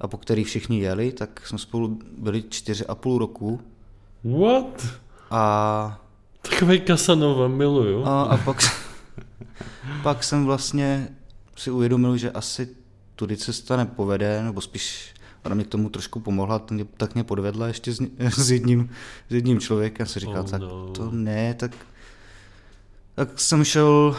a 0.00 0.08
po 0.08 0.16
který 0.16 0.44
všichni 0.44 0.80
jeli, 0.80 1.12
tak 1.12 1.46
jsme 1.46 1.58
spolu 1.58 1.98
byli 2.18 2.44
čtyři 2.48 2.86
a 2.86 2.94
půl 2.94 3.18
roku 3.18 3.60
What? 4.24 4.86
a, 5.30 6.00
Takový 6.42 6.80
Casanova, 6.86 7.48
miluju. 7.48 8.04
a, 8.04 8.22
a 8.22 8.36
pak, 8.36 8.58
pak 10.02 10.24
jsem 10.24 10.44
vlastně 10.46 11.08
si 11.56 11.70
uvědomil, 11.70 12.16
že 12.16 12.30
asi 12.30 12.68
tudy 13.16 13.36
cesta 13.36 13.76
nepovede, 13.76 14.42
nebo 14.42 14.60
spíš 14.60 15.14
ona 15.44 15.54
mě 15.54 15.64
k 15.64 15.68
tomu 15.68 15.88
trošku 15.88 16.20
pomohla, 16.20 16.58
tak 16.58 16.70
mě, 16.70 16.84
tak 16.84 17.14
mě 17.14 17.24
podvedla 17.24 17.66
ještě 17.66 17.92
s, 17.92 18.00
s, 18.18 18.50
jedním, 18.50 18.90
s 19.30 19.34
jedním 19.34 19.60
člověkem. 19.60 20.04
Já 20.04 20.06
si 20.12 20.20
říkal, 20.20 20.42
Oh 20.42 20.50
tak 20.50 20.60
no. 20.60 20.88
to 20.88 21.10
ne, 21.10 21.54
tak, 21.54 21.72
tak 23.14 23.40
jsem 23.40 23.64
šel 23.64 24.16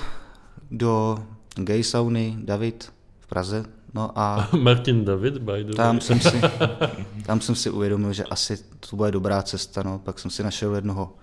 do 0.71 1.19
gay 1.65 1.83
sauny 1.83 2.37
David 2.39 2.93
v 3.19 3.27
Praze, 3.27 3.65
no 3.93 4.19
a 4.19 4.49
Martin 4.61 5.05
David, 5.05 5.37
by 5.37 5.63
the 5.63 5.67
way. 5.67 5.75
tam 5.75 6.01
jsem 6.01 6.19
si, 6.19 6.41
tam 7.25 7.41
jsem 7.41 7.55
si 7.55 7.69
uvědomil, 7.69 8.13
že 8.13 8.23
asi 8.23 8.57
to 8.89 8.95
bude 8.95 9.11
dobrá 9.11 9.41
cesta, 9.41 9.83
no. 9.83 9.99
Pak 9.99 10.19
jsem 10.19 10.31
si 10.31 10.43
našel 10.43 10.75
jednoho 10.75 11.13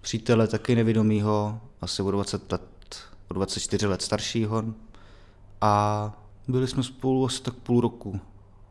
přítele, 0.00 0.46
taky 0.46 0.74
nevědomýho, 0.74 1.60
asi 1.80 2.02
o 2.02 2.10
20 2.10 2.52
let, 2.52 2.96
o 3.28 3.34
24 3.34 3.86
let 3.86 4.02
staršího 4.02 4.64
a 5.60 6.12
byli 6.48 6.68
jsme 6.68 6.82
spolu 6.82 7.26
asi 7.26 7.42
tak 7.42 7.54
půl 7.54 7.80
roku, 7.80 8.20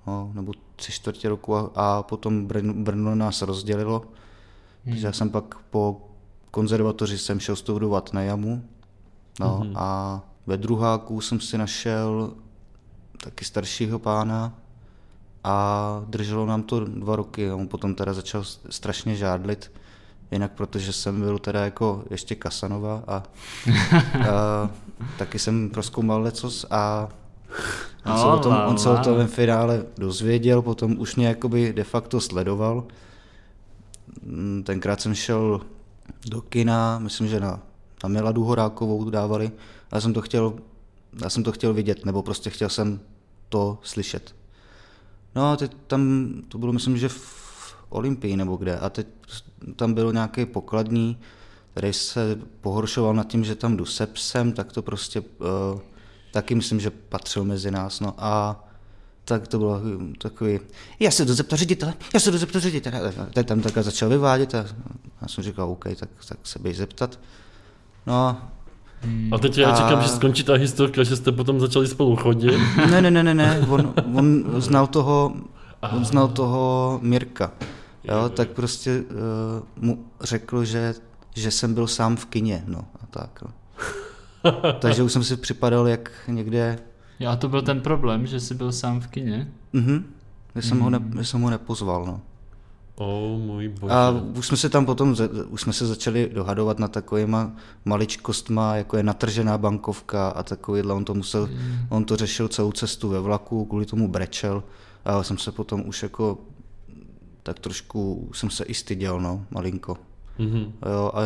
no, 0.08 0.32
nebo 0.34 0.52
tři 0.76 0.92
čtvrtě 0.92 1.30
roku 1.30 1.56
a, 1.56 1.72
a 1.76 2.04
potom 2.04 2.46
Brno, 2.48 2.74
Brno 2.74 3.16
nás 3.16 3.42
rozdělilo, 3.42 4.00
hmm. 4.00 4.94
takže 4.94 5.08
já 5.08 5.14
jsem 5.14 5.30
pak 5.30 5.56
po 5.70 6.10
konzervatoři 6.52 7.18
jsem 7.18 7.40
šel 7.40 7.56
studovat 7.56 8.14
na 8.14 8.22
jamu, 8.22 8.64
no 9.40 9.58
hmm. 9.58 9.74
a 9.78 10.22
ve 10.48 10.58
druháku 10.58 11.22
jsem 11.22 11.40
si 11.40 11.58
našel 11.58 12.34
taky 13.24 13.46
staršího 13.46 14.00
pána 14.00 14.54
a 15.44 16.02
drželo 16.08 16.46
nám 16.46 16.64
to 16.64 16.80
dva 16.80 17.16
roky. 17.16 17.50
A 17.50 17.56
on 17.56 17.68
potom 17.68 17.96
teda 17.96 18.14
začal 18.14 18.44
strašně 18.70 19.16
žádlit, 19.16 19.72
Jinak 20.32 20.52
protože 20.52 20.94
jsem 20.94 21.22
byl 21.22 21.40
teda 21.40 21.66
jako 21.66 22.04
ještě 22.10 22.36
Kasanova 22.36 23.04
a, 23.08 23.14
a 23.14 23.24
taky 25.18 25.40
jsem 25.40 25.70
proskoumal 25.70 26.22
lecos 26.22 26.66
a 26.70 27.10
on 28.06 28.18
se, 28.18 28.26
o 28.26 28.40
tom, 28.40 28.58
on 28.68 28.78
se 28.78 28.90
o 28.90 28.98
tom 28.98 29.18
ve 29.18 29.28
finále 29.28 29.84
dozvěděl, 29.98 30.62
potom 30.62 30.96
už 31.00 31.16
mě 31.16 31.28
jakoby 31.28 31.74
de 31.74 31.84
facto 31.84 32.22
sledoval. 32.22 32.84
Mm, 34.24 34.64
Tenkrát 34.66 35.02
jsem 35.02 35.16
šel 35.16 35.62
do 36.30 36.42
kina, 36.42 37.00
myslím, 37.00 37.28
že 37.28 37.40
na, 37.40 37.60
na 38.04 38.10
Miladu 38.10 38.44
Horákovou 38.44 39.10
dávali, 39.10 39.52
a 39.92 39.96
já 39.96 40.02
jsem 40.02 40.14
to 40.14 40.22
chtěl, 40.22 40.54
já 41.24 41.30
jsem 41.30 41.44
to 41.44 41.52
chtěl 41.52 41.74
vidět, 41.74 42.06
nebo 42.06 42.24
prostě 42.24 42.50
chtěl 42.50 42.70
jsem 42.70 43.00
to 43.50 43.80
slyšet. 43.84 44.36
No 45.36 45.52
a 45.52 45.56
teď 45.56 45.72
tam, 45.88 46.32
to 46.48 46.58
bylo 46.58 46.74
myslím, 46.74 46.98
že 46.98 47.10
v 47.10 47.76
Olympii 47.90 48.36
nebo 48.36 48.56
kde, 48.56 48.80
a 48.80 48.90
teď 48.90 49.08
tam 49.76 49.94
byl 49.94 50.14
nějaký 50.14 50.46
pokladní, 50.46 51.18
který 51.72 51.94
se 51.94 52.40
pohoršoval 52.62 53.14
nad 53.14 53.28
tím, 53.28 53.44
že 53.44 53.56
tam 53.56 53.78
jdu 53.78 53.86
se 53.86 54.08
psem, 54.08 54.52
tak 54.52 54.72
to 54.72 54.82
prostě 54.82 55.20
uh, 55.20 55.26
taky 56.32 56.56
myslím, 56.56 56.80
že 56.80 56.90
patřil 56.90 57.44
mezi 57.44 57.72
nás. 57.72 58.00
No 58.00 58.14
a 58.18 58.64
tak 59.26 59.48
to 59.48 59.58
bylo 59.58 59.82
takový, 60.18 60.60
já 61.00 61.12
se 61.12 61.26
jdu 61.26 61.34
ředitele, 61.52 61.94
já 62.14 62.20
se 62.20 62.32
jdu 62.32 62.38
zeptat 62.38 62.60
ředitele. 62.60 63.14
A 63.22 63.26
Ten 63.26 63.46
tam 63.46 63.62
takhle 63.62 63.84
začal 63.84 64.10
vyvádět 64.10 64.56
a 64.56 64.66
já 65.22 65.28
jsem 65.28 65.44
říkal, 65.44 65.70
OK, 65.70 65.84
tak, 66.00 66.10
tak 66.28 66.38
se 66.44 66.60
běž 66.60 66.78
zeptat. 66.78 67.20
No, 68.08 68.38
A 69.32 69.38
teď 69.38 69.58
já 69.58 69.70
A- 69.70 69.76
čekám, 69.78 70.02
že 70.02 70.08
skončí 70.08 70.44
ta 70.44 70.54
historka, 70.54 71.04
že 71.04 71.16
jste 71.16 71.32
potom 71.32 71.60
začali 71.60 71.88
spolu 71.88 72.16
chodit. 72.16 72.58
ne, 72.92 73.02
ne, 73.02 73.12
ne, 73.12 73.24
ne, 73.24 73.34
ne, 73.34 73.60
on, 73.70 73.94
on 74.14 74.44
znal 74.62 74.88
toho, 74.88 75.34
on 75.96 76.06
znal 76.06 76.28
toho 76.28 77.00
Mirka. 77.02 77.52
Jo, 78.04 78.30
tak 78.30 78.50
prostě 78.50 79.00
uh, 79.02 79.84
mu 79.84 80.06
řekl, 80.22 80.66
že, 80.66 80.94
že 81.36 81.52
jsem 81.52 81.74
byl 81.74 81.88
sám 81.88 82.16
v 82.16 82.26
kině, 82.26 82.64
no 82.68 82.80
a 83.04 83.06
tak. 83.10 83.44
No. 83.44 83.52
Takže 84.80 85.04
už 85.04 85.12
jsem 85.14 85.24
si 85.24 85.38
připadal 85.38 85.88
jak 85.88 86.12
někde, 86.28 86.80
Já 87.20 87.36
to 87.36 87.50
byl 87.50 87.62
ten 87.62 87.82
problém, 87.82 88.28
že 88.28 88.40
jsi 88.40 88.56
byl 88.56 88.72
sám 88.72 89.02
v 89.02 89.08
kině. 89.08 89.48
mhm, 89.74 90.06
že 90.56 90.62
jsem, 90.62 90.80
ho 90.80 90.90
ne, 90.90 91.00
že 91.18 91.26
jsem 91.26 91.42
ho 91.42 91.50
nepozval, 91.50 92.06
no. 92.06 92.22
O 92.96 93.38
můj 93.38 93.68
bože. 93.68 93.94
A 93.94 94.22
už 94.38 94.48
jsme 94.48 94.58
se 94.58 94.70
tam 94.70 94.86
potom, 94.86 95.16
už 95.50 95.62
jsme 95.62 95.74
se 95.74 95.88
začali 95.88 96.30
dohadovat 96.34 96.80
na 96.80 96.88
takovýma 96.88 97.56
maličkostma, 97.86 98.76
jako 98.76 98.98
je 98.98 99.04
natržená 99.04 99.58
bankovka 99.58 100.30
a 100.30 100.44
takovýhle, 100.44 100.94
on 100.94 101.06
to 101.06 101.14
musel, 101.14 101.50
on 101.90 102.06
to 102.06 102.16
řešil 102.16 102.48
celou 102.48 102.72
cestu 102.72 103.10
ve 103.10 103.20
vlaku, 103.20 103.66
kvůli 103.66 103.86
tomu 103.86 104.08
brečel 104.08 104.64
a 105.06 105.24
jsem 105.24 105.38
se 105.38 105.52
potom 105.52 105.84
už 105.88 106.04
jako 106.04 106.38
tak 107.46 107.60
trošku 107.60 108.30
jsem 108.34 108.50
se 108.50 108.64
i 108.64 108.74
styděl, 108.74 109.22
no, 109.22 109.46
malinko. 109.52 109.98
Mhm. 110.40 110.74
Jo, 110.94 111.12
a, 111.14 111.22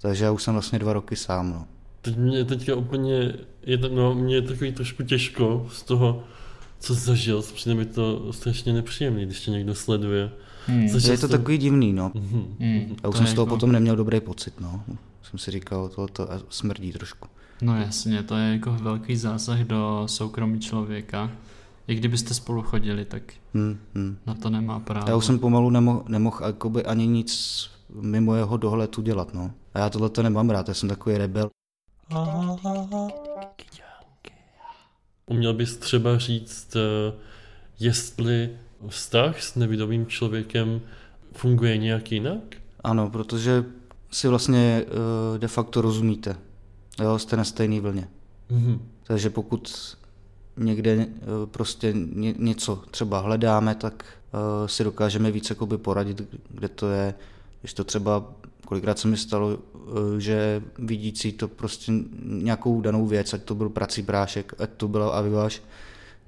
takže 0.00 0.24
já 0.24 0.30
už 0.30 0.42
jsem 0.42 0.54
vlastně 0.54 0.78
dva 0.78 0.92
roky 0.92 1.16
sám, 1.16 1.50
no. 1.50 1.66
Teď 2.02 2.16
mě 2.16 2.44
teďka 2.44 2.74
úplně, 2.74 3.34
je 3.62 3.78
to, 3.78 3.88
no, 3.88 4.14
mě 4.14 4.34
je 4.34 4.42
takový 4.42 4.72
trošku 4.72 5.02
těžko 5.02 5.66
z 5.72 5.82
toho, 5.82 6.24
co 6.80 6.94
zažil, 6.94 7.42
přijde 7.42 7.74
mi 7.74 7.86
to 7.86 8.32
strašně 8.32 8.72
nepříjemný, 8.72 9.26
když 9.26 9.40
tě 9.40 9.50
někdo 9.50 9.74
sleduje. 9.74 10.30
Hmm. 10.66 10.88
Zažil 10.88 11.12
Je 11.12 11.18
to 11.18 11.28
takový 11.28 11.58
divný, 11.58 11.92
no. 11.92 12.10
Mhm. 12.14 12.56
Hmm. 12.60 12.96
Já 13.02 13.08
už 13.08 13.12
To 13.14 13.18
jsem 13.18 13.26
z 13.26 13.34
toho 13.34 13.46
jako- 13.46 13.54
potom 13.56 13.72
neměl 13.72 13.96
dobrý 13.96 14.20
pocit, 14.20 14.60
no. 14.60 14.82
Jsem 15.22 15.38
si 15.38 15.50
říkal, 15.50 15.88
tohle 15.88 16.08
to 16.08 16.28
smrdí 16.48 16.92
trošku. 16.92 17.28
No 17.62 17.76
jasně, 17.80 18.22
to 18.22 18.36
je 18.36 18.52
jako 18.52 18.72
velký 18.72 19.16
zásah 19.16 19.58
do 19.60 20.02
soukromí 20.06 20.60
člověka. 20.60 21.30
I 21.88 21.94
kdybyste 21.94 22.34
spolu 22.34 22.62
chodili, 22.62 23.04
tak 23.04 23.22
Hmm, 23.54 23.78
hmm. 23.94 24.16
na 24.26 24.34
to 24.34 24.50
nemá 24.50 24.80
právo. 24.80 25.08
Já 25.08 25.16
už 25.16 25.24
jsem 25.24 25.38
pomalu 25.38 25.70
nemohl, 25.70 26.04
nemohl 26.08 26.38
jakoby 26.46 26.84
ani 26.84 27.06
nic 27.06 27.70
mimo 28.00 28.34
jeho 28.34 28.56
dohled 28.56 28.98
udělat, 28.98 29.34
no. 29.34 29.50
A 29.74 29.78
já 29.78 29.90
tohle 29.90 30.10
to 30.10 30.22
nemám 30.22 30.50
rád, 30.50 30.68
já 30.68 30.74
jsem 30.74 30.88
takový 30.88 31.18
rebel. 31.18 31.50
Uměl 35.26 35.54
bys 35.54 35.76
třeba 35.76 36.18
říct, 36.18 36.76
eh, 36.76 37.12
jestli 37.80 38.50
vztah 38.88 39.42
s 39.42 39.54
nevidomým 39.54 40.06
člověkem 40.06 40.80
funguje 41.32 41.78
nějak 41.78 42.12
jinak? 42.12 42.40
Ano, 42.84 43.10
protože 43.10 43.64
si 44.10 44.28
vlastně 44.28 44.84
uh, 44.86 45.38
de 45.38 45.48
facto 45.48 45.80
rozumíte. 45.80 46.36
Jo, 47.02 47.18
jste 47.18 47.36
na 47.36 47.44
stejné 47.44 47.80
vlně. 47.80 48.08
Mhm. 48.50 48.80
Takže 49.04 49.30
pokud 49.30 49.96
někde 50.56 50.96
uh, 50.96 51.06
prostě 51.46 51.92
ně, 51.92 52.34
něco 52.38 52.82
třeba 52.90 53.18
hledáme, 53.18 53.74
tak 53.74 54.04
uh, 54.04 54.66
si 54.66 54.84
dokážeme 54.84 55.30
víc 55.30 55.50
jakoby 55.50 55.78
poradit, 55.78 56.22
kde 56.50 56.68
to 56.68 56.90
je. 56.90 57.14
Když 57.60 57.74
to 57.74 57.84
třeba, 57.84 58.32
kolikrát 58.66 58.98
se 58.98 59.08
mi 59.08 59.16
stalo, 59.16 59.58
že 60.18 60.62
vidící 60.78 61.32
to 61.32 61.48
prostě 61.48 61.92
nějakou 62.24 62.80
danou 62.80 63.06
věc, 63.06 63.34
ať 63.34 63.42
to 63.42 63.54
byl 63.54 63.68
prací 63.68 64.02
prášek, 64.02 64.54
ať 64.58 64.70
to 64.76 64.88
byla 64.88 65.10
aviváž, 65.10 65.62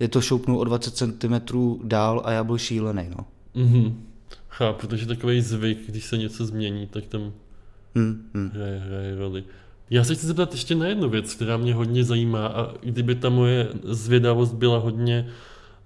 je 0.00 0.08
to 0.08 0.20
šoupnul 0.20 0.60
o 0.60 0.64
20 0.64 0.96
cm 0.96 1.34
dál 1.84 2.22
a 2.24 2.32
já 2.32 2.44
byl 2.44 2.58
šílený, 2.58 3.10
no. 3.18 3.26
Mhm. 3.54 4.02
Chápu, 4.48 4.86
protože 4.86 5.06
takový 5.06 5.40
zvyk, 5.40 5.78
když 5.86 6.04
se 6.04 6.18
něco 6.18 6.46
změní, 6.46 6.86
tak 6.86 7.06
tam 7.06 7.32
Hm, 7.96 8.30
hm. 8.34 8.50
hraje, 8.54 8.78
hraje 8.78 9.16
roli. 9.16 9.44
Já 9.90 10.04
se 10.04 10.14
chci 10.14 10.26
zeptat 10.26 10.52
ještě 10.52 10.74
na 10.74 10.86
jednu 10.86 11.08
věc, 11.08 11.34
která 11.34 11.56
mě 11.56 11.74
hodně 11.74 12.04
zajímá 12.04 12.46
a 12.46 12.74
kdyby 12.82 13.14
ta 13.14 13.28
moje 13.28 13.68
zvědavost 13.84 14.54
byla 14.54 14.78
hodně 14.78 15.28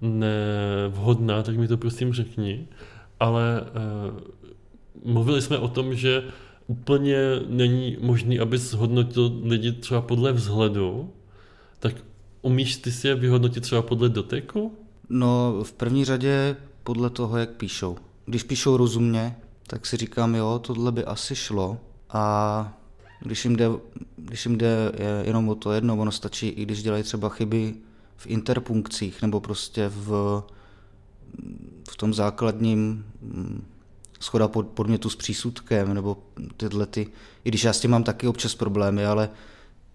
nevhodná, 0.01 1.43
tak 1.43 1.57
mi 1.57 1.67
to 1.67 1.77
prosím 1.77 2.13
řekni. 2.13 2.67
Ale 3.19 3.61
uh, 3.61 5.13
mluvili 5.13 5.41
jsme 5.41 5.57
o 5.57 5.67
tom, 5.67 5.95
že 5.95 6.23
úplně 6.67 7.17
není 7.47 7.97
možný, 8.01 8.39
aby 8.39 8.57
zhodnotil 8.57 9.31
lidi 9.43 9.71
třeba 9.71 10.01
podle 10.01 10.33
vzhledu, 10.33 11.09
tak 11.79 11.93
umíš 12.41 12.77
ty 12.77 12.91
si 12.91 13.07
je 13.07 13.15
vyhodnotit 13.15 13.61
třeba 13.61 13.81
podle 13.81 14.09
doteku? 14.09 14.77
No, 15.09 15.59
v 15.63 15.73
první 15.73 16.05
řadě 16.05 16.55
podle 16.83 17.09
toho, 17.09 17.37
jak 17.37 17.49
píšou. 17.49 17.97
Když 18.25 18.43
píšou 18.43 18.77
rozumně, 18.77 19.35
tak 19.67 19.85
si 19.85 19.97
říkám, 19.97 20.35
jo, 20.35 20.59
tohle 20.59 20.91
by 20.91 21.05
asi 21.05 21.35
šlo. 21.35 21.77
A 22.09 22.73
když 23.19 23.45
jim 23.45 23.55
jde, 23.55 23.69
když 24.15 24.45
jim 24.45 24.57
jde 24.57 24.91
je- 24.97 25.23
jenom 25.25 25.49
o 25.49 25.55
to 25.55 25.71
jedno, 25.71 25.97
ono 25.97 26.11
stačí, 26.11 26.47
i 26.47 26.65
když 26.65 26.83
dělají 26.83 27.03
třeba 27.03 27.29
chyby 27.29 27.75
v 28.17 28.27
interpunkcích 28.27 29.21
nebo 29.21 29.39
prostě 29.39 29.87
v, 29.87 30.41
v 31.89 31.97
tom 31.97 32.13
základním 32.13 33.05
mm, 33.21 33.65
schoda 34.19 34.47
pod, 34.47 34.67
podmětu 34.67 35.09
s 35.09 35.15
přísudkem 35.15 35.93
nebo 35.93 36.17
tyhle 36.57 36.85
ty, 36.85 37.07
i 37.43 37.49
když 37.49 37.63
já 37.63 37.73
s 37.73 37.79
tím 37.79 37.91
mám 37.91 38.03
taky 38.03 38.27
občas 38.27 38.55
problémy, 38.55 39.05
ale 39.05 39.29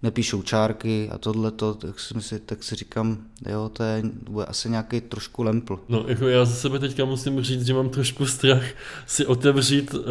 nepíšou 0.03 0.41
čárky 0.41 1.09
a 1.11 1.17
tohleto, 1.17 1.73
tak 1.73 1.99
si, 1.99 2.13
mysli, 2.13 2.39
tak 2.39 2.63
si 2.63 2.75
říkám, 2.75 3.17
jo, 3.49 3.69
to 3.73 3.83
je, 3.83 4.01
to 4.25 4.31
bude 4.31 4.45
asi 4.45 4.69
nějaký 4.69 5.01
trošku 5.01 5.43
lempl. 5.43 5.79
No, 5.89 6.05
jako 6.07 6.27
já 6.27 6.45
za 6.45 6.55
sebe 6.55 6.79
teďka 6.79 7.05
musím 7.05 7.41
říct, 7.41 7.65
že 7.65 7.73
mám 7.73 7.89
trošku 7.89 8.25
strach 8.25 8.63
si 9.07 9.25
otevřít 9.25 9.93
uh, 9.93 10.01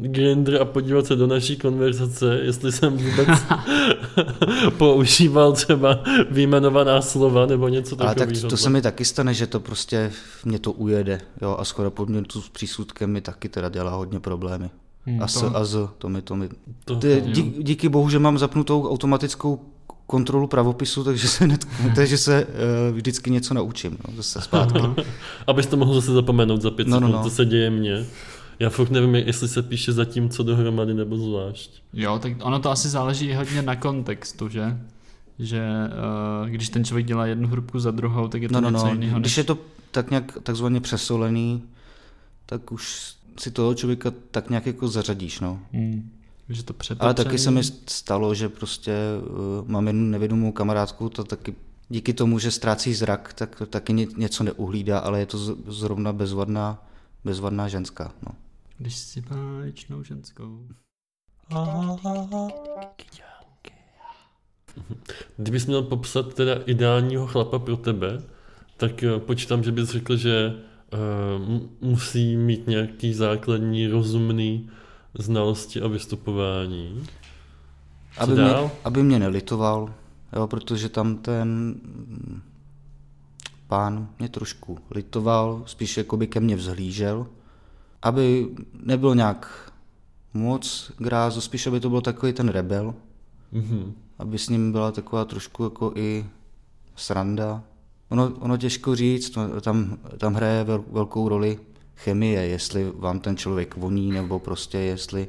Grindr 0.00 0.62
a 0.62 0.64
podívat 0.64 1.06
se 1.06 1.16
do 1.16 1.26
naší 1.26 1.56
konverzace, 1.56 2.38
jestli 2.42 2.72
jsem 2.72 2.96
vůbec 2.96 3.28
používal 4.78 5.52
třeba 5.52 6.04
vyjmenovaná 6.30 7.02
slova 7.02 7.46
nebo 7.46 7.68
něco 7.68 7.96
Ale 8.00 8.14
takového. 8.14 8.40
tak 8.42 8.50
to 8.50 8.56
se 8.56 8.70
mi 8.70 8.82
taky 8.82 9.04
stane, 9.04 9.34
že 9.34 9.46
to 9.46 9.60
prostě 9.60 10.12
mě 10.44 10.58
to 10.58 10.72
ujede, 10.72 11.20
jo, 11.42 11.56
a 11.58 11.64
schoda 11.64 11.90
podmětu 11.90 12.42
s 12.42 12.48
přísudkem 12.48 13.10
mi 13.10 13.20
taky 13.20 13.48
teda 13.48 13.68
dělá 13.68 13.90
hodně 13.90 14.20
problémy. 14.20 14.70
Hmm, 15.06 15.22
A 15.22 15.26
s 15.28 15.40
to- 15.40 15.56
a 15.56 15.64
z, 15.64 15.88
to 15.98 16.08
mi, 16.08 16.22
to 16.22 16.36
mi, 16.36 16.48
To, 16.84 16.96
Ty, 16.96 17.22
dí, 17.26 17.54
díky 17.62 17.88
bohu, 17.88 18.10
že 18.10 18.18
mám 18.18 18.38
zapnutou 18.38 18.88
automatickou 18.90 19.60
kontrolu 20.06 20.46
pravopisu, 20.46 21.04
takže 21.04 21.28
se, 21.28 21.46
net, 21.46 21.64
takže 21.94 22.18
se 22.18 22.46
uh, 22.46 22.96
vždycky 22.96 23.30
něco 23.30 23.54
naučím, 23.54 23.98
no, 24.08 24.14
zase 24.16 24.40
zpátky. 24.40 24.78
Abys 25.46 25.66
to 25.66 25.76
mohl 25.76 25.94
zase 25.94 26.12
zapomenout 26.12 26.62
za 26.62 26.70
pět 26.70 26.88
No, 26.88 27.00
no, 27.00 27.08
no. 27.08 27.22
to 27.22 27.30
se 27.30 27.44
děje 27.44 27.70
mně. 27.70 28.04
Já 28.58 28.70
fakt 28.70 28.90
nevím, 28.90 29.14
jestli 29.14 29.48
se 29.48 29.62
píše 29.62 29.92
zatím 29.92 30.28
co 30.28 30.42
dohromady 30.42 30.94
nebo 30.94 31.16
zvlášť. 31.16 31.70
Jo, 31.92 32.18
tak 32.22 32.32
ono 32.42 32.58
to 32.60 32.70
asi 32.70 32.88
záleží 32.88 33.34
hodně 33.34 33.62
na 33.62 33.76
kontextu, 33.76 34.48
že? 34.48 34.78
Že 35.38 35.60
uh, 36.42 36.48
když 36.48 36.68
ten 36.68 36.84
člověk 36.84 37.06
dělá 37.06 37.26
jednu 37.26 37.48
hrubku 37.48 37.78
za 37.78 37.90
druhou, 37.90 38.28
tak 38.28 38.42
je 38.42 38.48
to 38.48 38.54
No, 38.54 38.60
no, 38.60 38.70
něco 38.70 38.86
no. 38.86 38.92
jiného. 38.92 39.20
Když 39.20 39.32
Než... 39.32 39.36
je 39.38 39.44
to 39.44 39.58
tak 39.90 40.10
nějak 40.10 40.38
takzvaně 40.42 40.80
přesolený, 40.80 41.62
tak 42.46 42.72
už 42.72 43.14
si 43.38 43.50
toho 43.50 43.74
člověka 43.74 44.12
tak 44.30 44.50
nějak 44.50 44.66
jako 44.66 44.88
zařadíš, 44.88 45.40
no. 45.40 45.60
Hmm. 45.72 46.10
Že 46.48 46.62
to 46.62 46.74
Ale 46.98 47.14
taky 47.14 47.38
se 47.38 47.50
mi 47.50 47.62
stalo, 47.86 48.34
že 48.34 48.48
prostě 48.48 48.92
uh, 49.62 49.68
mám 49.68 49.86
jednu 49.86 50.06
nevědomou 50.10 50.52
kamarádku, 50.52 51.08
to 51.08 51.24
taky 51.24 51.54
díky 51.88 52.12
tomu, 52.12 52.38
že 52.38 52.50
ztrácí 52.50 52.94
zrak, 52.94 53.32
tak 53.32 53.62
taky 53.70 53.92
ně, 53.92 54.06
něco 54.16 54.44
neuhlídá, 54.44 54.98
ale 54.98 55.20
je 55.20 55.26
to 55.26 55.38
z- 55.38 55.56
zrovna 55.66 56.12
bezvadná, 56.12 56.88
bezvadná 57.24 57.68
ženská. 57.68 58.12
No. 58.26 58.32
Když 58.78 58.96
si 58.96 59.20
báječnou 59.20 60.02
ženskou. 60.02 60.68
Kdybys 65.36 65.66
měl 65.66 65.82
popsat 65.82 66.34
teda 66.34 66.54
ideálního 66.66 67.26
chlapa 67.26 67.58
pro 67.58 67.76
tebe, 67.76 68.22
tak 68.76 69.02
eh, 69.02 69.20
počítám, 69.20 69.64
že 69.64 69.72
bys 69.72 69.88
řekl, 69.88 70.16
že 70.16 70.52
musí 71.80 72.36
mít 72.36 72.66
nějaký 72.66 73.14
základní 73.14 73.86
rozumný 73.86 74.70
znalosti 75.18 75.80
a 75.80 75.88
vystupování. 75.88 77.02
Co 78.14 78.22
Aby 78.22 78.32
mě, 78.34 78.70
aby 78.84 79.02
mě 79.02 79.18
nelitoval, 79.18 79.94
jo, 80.36 80.46
protože 80.46 80.88
tam 80.88 81.16
ten 81.16 81.74
pán 83.66 84.08
mě 84.18 84.28
trošku 84.28 84.78
litoval, 84.90 85.62
spíš 85.66 85.96
jako 85.96 86.16
by 86.16 86.26
ke 86.26 86.40
mně 86.40 86.56
vzhlížel, 86.56 87.26
aby 88.02 88.48
nebyl 88.82 89.14
nějak 89.14 89.72
moc 90.34 90.92
grázu, 90.98 91.40
spíš 91.40 91.66
aby 91.66 91.80
to 91.80 91.90
byl 91.90 92.00
takový 92.00 92.32
ten 92.32 92.48
rebel, 92.48 92.94
Mhm. 93.52 93.92
aby 94.18 94.38
s 94.38 94.48
ním 94.48 94.72
byla 94.72 94.92
taková 94.92 95.24
trošku 95.24 95.64
jako 95.64 95.92
i 95.94 96.26
sranda. 96.96 97.62
Ono, 98.14 98.32
ono 98.40 98.56
těžko 98.56 98.96
říct, 98.96 99.30
to- 99.30 99.60
tam, 99.60 99.98
tam 100.18 100.34
hraje 100.34 100.64
vel, 100.64 100.84
velkou 100.90 101.28
roli 101.28 101.58
chemie, 101.96 102.40
jestli 102.46 102.90
vám 102.90 103.20
ten 103.20 103.36
člověk 103.36 103.76
voní, 103.76 104.10
nebo 104.10 104.38
prostě 104.38 104.78
jestli 104.78 105.28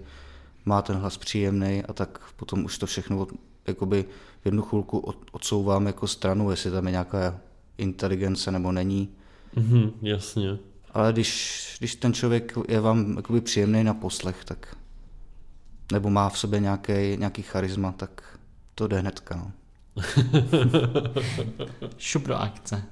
má 0.66 0.82
ten 0.82 0.96
hlas 0.96 1.18
příjemný 1.18 1.84
a 1.84 1.94
tak 1.94 2.20
potom 2.36 2.66
už 2.66 2.78
to 2.78 2.86
všechno 2.86 3.20
od, 3.20 3.30
jakoby 3.68 4.06
v 4.42 4.46
jednu 4.46 4.62
chvilku 4.62 5.00
od, 5.00 5.18
odsouvám 5.32 5.88
jako 5.88 6.08
stranu, 6.08 6.52
jestli 6.52 6.72
tam 6.72 6.86
je 6.86 6.92
nějaká 6.92 7.40
inteligence 7.78 8.52
nebo 8.52 8.72
není. 8.72 9.10
Mhm, 9.56 9.92
jasně. 10.02 10.58
Ale 10.94 11.14
když, 11.14 11.76
když 11.80 11.96
ten 11.96 12.14
člověk 12.14 12.54
je 12.68 12.80
vám 12.80 13.14
jakoby 13.18 13.42
příjemný 13.42 13.84
na 13.84 13.94
poslech, 13.94 14.46
tak 14.46 14.78
nebo 15.92 16.10
má 16.10 16.30
v 16.30 16.38
sobě 16.38 16.60
nějaký, 16.60 17.18
nějaký 17.18 17.42
charisma, 17.42 17.92
tak 17.92 18.40
to 18.76 18.88
jde 18.88 19.00
hnedka. 19.00 19.36
No. 19.36 19.52
Šup 21.98 22.28
do 22.28 22.36
akce. 22.36 22.84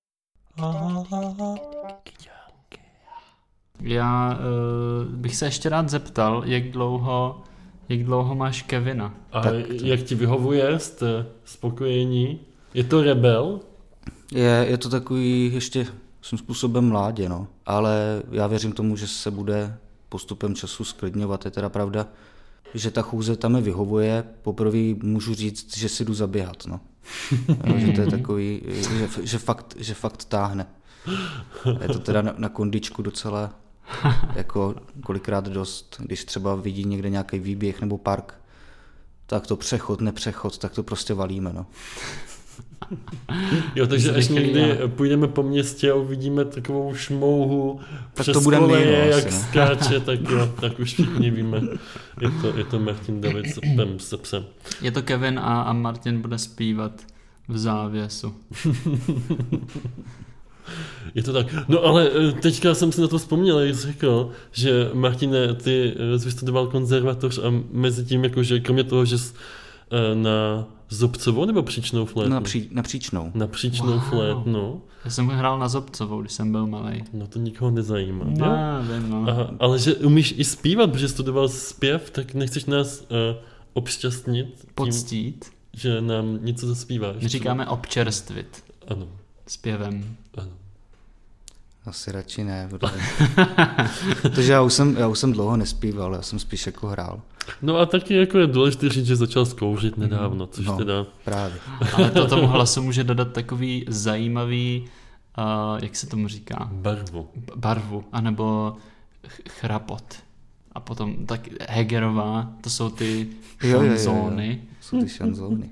Já 3.81 4.39
uh, 4.39 5.15
bych 5.15 5.35
se 5.35 5.45
ještě 5.45 5.69
rád 5.69 5.89
zeptal, 5.89 6.43
jak 6.45 6.71
dlouho, 6.71 7.41
jak 7.89 8.03
dlouho 8.03 8.35
máš 8.35 8.61
Kevina? 8.61 9.13
A 9.31 9.41
Tak 9.41 9.53
jak 9.83 10.03
ti 10.03 10.15
vyhovuje, 10.15 10.79
jste 10.79 11.25
spokojení? 11.45 12.39
Je 12.73 12.83
to 12.83 13.01
rebel? 13.01 13.59
Je, 14.31 14.65
je 14.69 14.77
to 14.77 14.89
takový 14.89 15.53
ještě 15.53 15.87
svým 16.21 16.39
způsobem 16.39 16.89
mládě, 16.89 17.29
no. 17.29 17.47
ale 17.65 18.23
já 18.31 18.47
věřím 18.47 18.71
tomu, 18.71 18.95
že 18.95 19.07
se 19.07 19.31
bude 19.31 19.77
postupem 20.09 20.55
času 20.55 20.83
sklidňovat. 20.83 21.45
Je 21.45 21.51
teda 21.51 21.69
pravda, 21.69 22.07
že 22.73 22.91
ta 22.91 23.01
chůze 23.01 23.35
tam 23.35 23.53
mi 23.53 23.61
vyhovuje. 23.61 24.23
Poprvé 24.41 24.79
můžu 25.03 25.33
říct, 25.33 25.77
že 25.77 25.89
si 25.89 26.05
jdu 26.05 26.13
zaběhat. 26.13 26.65
No. 26.67 26.79
Jo, 27.65 27.77
že 27.77 27.91
to 27.91 28.01
je 28.01 28.07
takový, 28.07 28.61
že, 28.67 29.07
že, 29.23 29.39
fakt, 29.39 29.75
že 29.77 29.93
fakt 29.93 30.25
táhne. 30.25 30.65
Je 31.81 31.87
to 31.87 31.99
teda 31.99 32.21
na, 32.21 32.33
na 32.37 32.49
kondičku 32.49 33.01
docela 33.01 33.51
jako 34.35 34.75
kolikrát 35.03 35.47
dost, 35.47 35.95
když 35.99 36.25
třeba 36.25 36.55
vidí 36.55 36.83
někde 36.83 37.09
nějaký 37.09 37.39
výběh 37.39 37.81
nebo 37.81 37.97
park, 37.97 38.33
tak 39.25 39.47
to 39.47 39.55
přechod, 39.55 40.01
nepřechod, 40.01 40.57
tak 40.57 40.73
to 40.73 40.83
prostě 40.83 41.13
valíme. 41.13 41.53
No. 41.53 41.65
Jo, 43.75 43.87
takže 43.87 44.11
až 44.11 44.27
někdy 44.27 44.77
půjdeme 44.87 45.27
po 45.27 45.43
městě 45.43 45.91
a 45.91 45.95
uvidíme 45.95 46.45
takovou 46.45 46.95
šmouhu 46.95 47.79
Tak 48.13 48.23
přes 48.23 48.33
to 48.33 48.41
budeme 48.41 48.67
my, 48.67 48.73
koleje, 48.73 48.91
no, 48.91 49.17
jak 49.17 49.27
asi, 49.27 49.37
no. 49.37 49.43
skáče, 49.43 49.99
tak 50.05 50.19
jo, 50.29 50.53
tak 50.61 50.79
už 50.79 50.93
všichni 50.93 51.31
víme. 51.31 51.61
Je 52.21 52.31
to, 52.41 52.57
je 52.57 52.63
to 52.63 52.79
Martin 52.79 53.21
David 53.21 53.45
pem, 53.75 53.99
se 53.99 54.17
psem. 54.17 54.45
Je 54.81 54.91
to 54.91 55.01
Kevin 55.01 55.39
a, 55.39 55.61
a 55.61 55.73
Martin 55.73 56.21
bude 56.21 56.37
zpívat 56.37 56.91
v 57.47 57.57
závěsu. 57.57 58.33
Je 61.15 61.23
to 61.23 61.33
tak. 61.33 61.47
No 61.67 61.83
ale 61.83 62.09
eh, 62.13 62.31
teďka 62.31 62.73
jsem 62.73 62.91
si 62.91 63.01
na 63.01 63.07
to 63.07 63.17
vzpomněl, 63.17 63.59
jak 63.59 63.75
jsi 63.75 63.87
řekl, 63.87 64.31
že 64.51 64.89
Martine, 64.93 65.53
ty 65.53 65.93
eh, 65.95 66.19
jsi 66.19 66.25
vystudoval 66.25 66.67
konzervatoř 66.67 67.37
a 67.37 67.53
mezi 67.71 68.05
tím, 68.05 68.23
jakože 68.23 68.59
kromě 68.59 68.83
toho, 68.83 69.05
že 69.05 69.17
jsi 69.17 69.33
eh, 69.91 70.15
na 70.15 70.67
zobcovou 70.89 71.45
nebo 71.45 71.63
příčnou 71.63 72.05
flétnu? 72.05 72.33
Na, 72.33 72.41
pří, 72.41 72.69
na 72.71 72.83
příčnou. 72.83 73.31
na 73.33 73.47
příčnou 73.47 73.87
Wow. 73.91 73.99
flétnu. 74.01 74.81
Já 75.05 75.11
jsem 75.11 75.27
hrál 75.27 75.59
na 75.59 75.67
Zobcovou, 75.69 76.21
když 76.21 76.33
jsem 76.33 76.51
byl 76.51 76.67
malý. 76.67 77.03
No 77.13 77.27
to 77.27 77.39
nikoho 77.39 77.71
nezajímá. 77.71 78.25
jo? 78.25 78.33
No, 78.37 78.93
vím, 78.99 79.09
no. 79.09 79.25
Aha, 79.29 79.51
ale 79.59 79.79
že 79.79 79.95
umíš 79.95 80.33
i 80.37 80.43
zpívat, 80.43 80.91
protože 80.91 81.07
studoval 81.07 81.49
zpěv, 81.49 82.09
tak 82.09 82.33
nechceš 82.33 82.65
nás 82.65 83.01
uh, 83.01 83.07
obšťastnit 83.73 84.47
tím, 84.59 84.69
Poctít. 84.75 85.45
že 85.73 86.01
nám 86.01 86.39
něco 86.45 86.67
zaspíváš. 86.67 87.15
My 87.23 87.27
říkáme 87.29 87.67
občerstvit 87.67 88.63
Ano, 88.87 89.07
zpěvem. 89.47 90.15
ano. 90.37 90.51
Asi 91.85 92.11
radši 92.11 92.43
ne, 92.43 92.67
protože, 92.69 92.93
protože 94.21 94.51
já, 94.51 94.61
už 94.61 94.73
jsem, 94.73 94.95
já 94.97 95.07
už 95.07 95.19
jsem 95.19 95.33
dlouho 95.33 95.57
nespíval, 95.57 96.13
já 96.13 96.21
jsem 96.21 96.39
spíš 96.39 96.65
jako 96.65 96.87
hrál. 96.87 97.21
No 97.61 97.77
a 97.77 97.85
taky 97.85 98.13
jako 98.15 98.37
je 98.37 98.47
důležité 98.47 98.89
říct, 98.89 99.05
že 99.05 99.15
začal 99.15 99.45
zkouřit 99.45 99.97
nedávno, 99.97 100.47
což 100.47 100.65
No. 100.65 100.77
teda... 100.77 101.05
Právě. 101.25 101.57
Ale 101.93 102.11
to 102.11 102.27
tomu 102.27 102.47
hlasu 102.47 102.81
může 102.83 103.03
dodat 103.03 103.31
takový 103.33 103.85
zajímavý, 103.87 104.85
uh, 105.37 105.79
jak 105.83 105.95
se 105.95 106.07
tomu 106.07 106.27
říká, 106.27 106.69
Barvu. 106.71 107.27
B- 107.35 107.53
barvu, 107.55 108.03
anebo 108.11 108.75
ch- 109.27 109.49
chrapot. 109.49 110.03
A 110.71 110.79
potom 110.79 111.25
tak 111.25 111.49
Hegerová, 111.69 112.51
to 112.61 112.69
jsou 112.69 112.89
ty 112.89 113.27
Jo, 113.63 113.69
jo, 113.69 113.77
jo, 113.77 113.83
jo. 113.83 113.89
šanzóny. 113.97 114.61
Jsou 114.81 114.99
ty 115.01 115.09
šanzóny. 115.09 115.69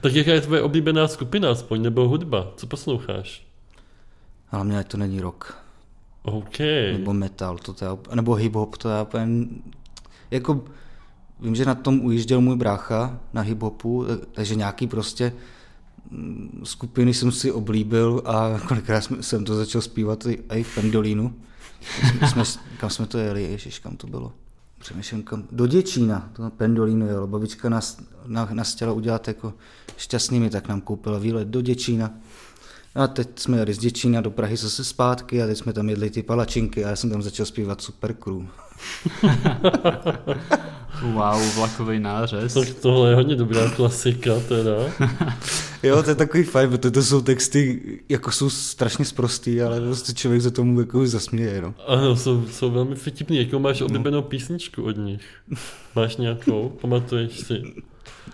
Tak 0.00 0.14
jaká 0.14 0.32
je 0.32 0.40
tvoje 0.40 0.62
oblíbená 0.62 1.08
skupina 1.08 1.50
aspoň, 1.50 1.82
nebo 1.82 2.08
hudba? 2.08 2.52
Co 2.56 2.66
posloucháš? 2.66 3.47
Ale 4.50 4.64
mě 4.64 4.84
to 4.84 4.96
není 4.96 5.20
rock. 5.20 5.54
OK. 6.22 6.58
Nebo 6.92 7.12
metal, 7.12 7.58
to 7.58 7.72
teda, 7.72 7.98
nebo 8.14 8.32
hip-hop, 8.32 8.76
to 8.76 8.88
já 8.88 9.02
úplně, 9.02 9.46
jako, 10.30 10.64
vím, 11.40 11.54
že 11.54 11.64
na 11.64 11.74
tom 11.74 12.00
ujížděl 12.00 12.40
můj 12.40 12.56
brácha 12.56 13.20
na 13.32 13.44
hip-hopu, 13.44 14.06
takže 14.32 14.54
nějaký 14.54 14.86
prostě 14.86 15.32
mm, 16.10 16.60
skupiny 16.64 17.14
jsem 17.14 17.32
si 17.32 17.52
oblíbil 17.52 18.22
a 18.24 18.60
kolikrát 18.68 19.08
jsem 19.20 19.44
to 19.44 19.56
začal 19.56 19.82
zpívat 19.82 20.26
i, 20.26 20.62
v 20.62 20.74
Pendolínu. 20.74 21.34
Jsme, 22.28 22.44
jsme, 22.44 22.62
kam 22.80 22.90
jsme 22.90 23.06
to 23.06 23.18
jeli, 23.18 23.42
ježiš, 23.42 23.78
kam 23.78 23.96
to 23.96 24.06
bylo? 24.06 24.32
Přemýšlím, 24.78 25.22
kam, 25.22 25.44
do 25.52 25.66
Děčína, 25.66 26.30
to 26.32 26.42
na 26.42 26.50
Pendolínu 26.50 27.06
jelo, 27.06 27.26
babička 27.26 27.68
nás, 27.68 28.00
na, 28.26 28.48
nás 28.52 28.74
chtěla 28.74 28.92
udělat 28.92 29.28
jako 29.28 29.54
šťastnými, 29.96 30.50
tak 30.50 30.68
nám 30.68 30.80
koupila 30.80 31.18
výlet 31.18 31.48
do 31.48 31.60
Děčína. 31.60 32.10
A 32.94 33.06
teď 33.06 33.28
jsme 33.38 33.56
jeli 33.56 33.74
z 33.74 33.78
Děčína 33.78 34.20
do 34.20 34.30
Prahy 34.30 34.56
zase 34.56 34.84
zpátky 34.84 35.42
a 35.42 35.46
teď 35.46 35.58
jsme 35.58 35.72
tam 35.72 35.88
jedli 35.88 36.10
ty 36.10 36.22
palačinky 36.22 36.84
a 36.84 36.88
já 36.88 36.96
jsem 36.96 37.10
tam 37.10 37.22
začal 37.22 37.46
zpívat 37.46 37.80
Super 37.80 38.14
Crew. 38.14 38.42
Wow, 41.02 41.54
vlakový 41.54 42.00
nářez. 42.00 42.54
Tak 42.54 42.68
tohle 42.82 43.10
je 43.10 43.14
hodně 43.14 43.36
dobrá 43.36 43.70
klasika 43.70 44.32
teda. 44.48 44.72
Jo, 45.82 46.02
to 46.02 46.10
je 46.10 46.14
takový 46.14 46.42
fajn, 46.44 46.70
protože 46.70 46.90
to 46.90 47.02
jsou 47.02 47.20
texty, 47.20 47.80
jako 48.08 48.30
jsou 48.30 48.50
strašně 48.50 49.04
sprostý, 49.04 49.62
ale 49.62 49.80
prostě 49.80 50.12
člověk 50.12 50.42
se 50.42 50.50
tomu 50.50 50.80
jako 50.80 51.06
zasměje, 51.06 51.62
no. 51.62 51.74
Ano, 51.86 52.16
jsou, 52.16 52.46
jsou 52.46 52.70
velmi 52.70 52.94
vtipný. 52.94 53.38
Jakou 53.38 53.58
máš 53.58 53.80
oblíbenou 53.80 54.22
písničku 54.22 54.82
od 54.82 54.96
nich? 54.96 55.20
Máš 55.96 56.16
nějakou? 56.16 56.68
Pamatuješ 56.80 57.38
si? 57.38 57.62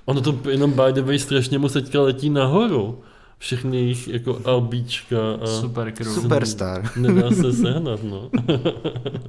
Ono 0.05 0.21
to 0.21 0.51
jenom 0.51 0.73
by 0.73 0.93
the 0.93 1.03
way 1.03 1.19
strašně 1.19 1.59
mu 1.59 1.69
teďka 1.69 2.01
letí 2.01 2.31
nahoru. 2.31 3.03
Všechny 3.38 3.77
jejich 3.77 4.09
jako 4.09 4.40
albíčka 4.44 5.16
a 5.42 5.47
Super 5.47 5.92
crew. 5.92 6.12
Superstar. 6.14 6.90
nedá 6.97 7.31
se 7.31 7.53
sehnat, 7.53 8.03
no. 8.03 8.31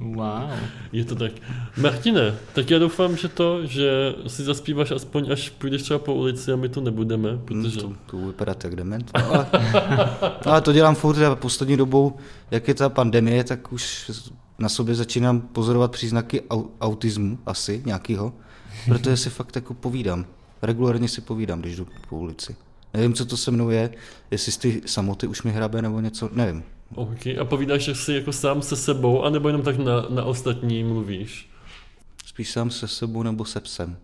Wow. 0.00 0.50
Je 0.92 1.04
to 1.04 1.14
tak. 1.14 1.32
Martine, 1.76 2.34
tak 2.54 2.70
já 2.70 2.78
doufám, 2.78 3.16
že 3.16 3.28
to, 3.28 3.66
že 3.66 4.14
si 4.26 4.44
zaspíváš 4.44 4.90
aspoň 4.90 5.32
až 5.32 5.50
půjdeš 5.50 5.82
třeba 5.82 5.98
po 5.98 6.14
ulici 6.14 6.52
a 6.52 6.56
my 6.56 6.68
tu 6.68 6.80
nebudeme, 6.80 7.38
protože... 7.44 7.80
To, 7.80 7.92
to 8.06 8.16
vypadat 8.16 8.64
jak 8.64 8.76
dement. 8.76 9.10
No, 9.18 9.34
ale, 9.34 9.46
ale 10.44 10.60
to 10.60 10.72
dělám 10.72 10.94
furt 10.94 11.22
a 11.22 11.34
poslední 11.34 11.76
dobou, 11.76 12.16
jak 12.50 12.68
je 12.68 12.74
ta 12.74 12.88
pandemie, 12.88 13.44
tak 13.44 13.72
už 13.72 14.10
na 14.58 14.68
sobě 14.68 14.94
začínám 14.94 15.40
pozorovat 15.40 15.90
příznaky 15.90 16.42
au, 16.50 16.64
autismu 16.80 17.38
asi 17.46 17.82
nějakýho, 17.86 18.32
protože 18.88 19.16
si 19.16 19.30
fakt 19.30 19.56
jako 19.56 19.74
povídám. 19.74 20.26
Regulárně 20.62 21.08
si 21.08 21.20
povídám, 21.20 21.60
když 21.60 21.76
jdu 21.76 21.86
po 22.08 22.16
ulici. 22.16 22.56
Nevím, 22.94 23.14
co 23.14 23.26
to 23.26 23.36
se 23.36 23.50
mnou 23.50 23.70
je, 23.70 23.90
jestli 24.30 24.52
z 24.52 24.56
ty 24.56 24.82
samoty 24.86 25.26
už 25.26 25.42
mi 25.42 25.50
hrabe 25.52 25.82
nebo 25.82 26.00
něco, 26.00 26.30
nevím. 26.32 26.62
OK. 26.94 27.26
A 27.40 27.44
povídáš 27.44 27.82
že 27.82 27.94
si 27.94 28.12
jako 28.12 28.32
sám 28.32 28.62
se 28.62 28.76
sebou, 28.76 29.22
anebo 29.22 29.48
jenom 29.48 29.62
tak 29.62 29.78
na, 29.78 30.06
na 30.08 30.24
ostatní 30.24 30.84
mluvíš? 30.84 31.50
Spíš 32.26 32.50
sám 32.50 32.70
se 32.70 32.88
sebou 32.88 33.22
nebo 33.22 33.44
se 33.44 33.60
psem. 33.60 33.96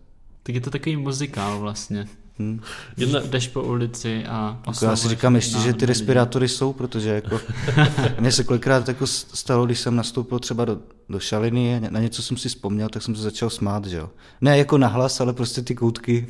Tak 0.43 0.55
je 0.55 0.61
to 0.61 0.69
takový 0.69 0.95
muzikál 0.97 1.59
vlastně. 1.59 2.07
Hm. 2.39 2.59
Jedna, 2.97 3.19
jdeš 3.19 3.47
po 3.47 3.63
ulici 3.63 4.25
a 4.25 4.59
Jako 4.67 4.85
já 4.85 4.95
si 4.95 5.09
říkám 5.09 5.35
ještě, 5.35 5.57
že 5.57 5.63
ty 5.63 5.69
lidi. 5.71 5.85
respirátory 5.85 6.47
jsou, 6.47 6.73
protože 6.73 7.09
jako 7.09 7.39
mně 8.19 8.31
se 8.31 8.43
kolikrát 8.43 8.87
jako 8.87 9.07
stalo, 9.07 9.65
když 9.65 9.79
jsem 9.79 9.95
nastoupil 9.95 10.39
třeba 10.39 10.65
do, 10.65 10.79
do 11.09 11.19
šaliny, 11.19 11.81
na 11.89 11.99
něco 11.99 12.21
jsem 12.21 12.37
si 12.37 12.49
vzpomněl, 12.49 12.89
tak 12.89 13.03
jsem 13.03 13.15
se 13.15 13.21
začal 13.21 13.49
smát, 13.49 13.85
že 13.85 13.97
jo. 13.97 14.09
Ne 14.41 14.57
jako 14.57 14.77
nahlas, 14.77 15.21
ale 15.21 15.33
prostě 15.33 15.61
ty 15.61 15.75
koutky, 15.75 16.27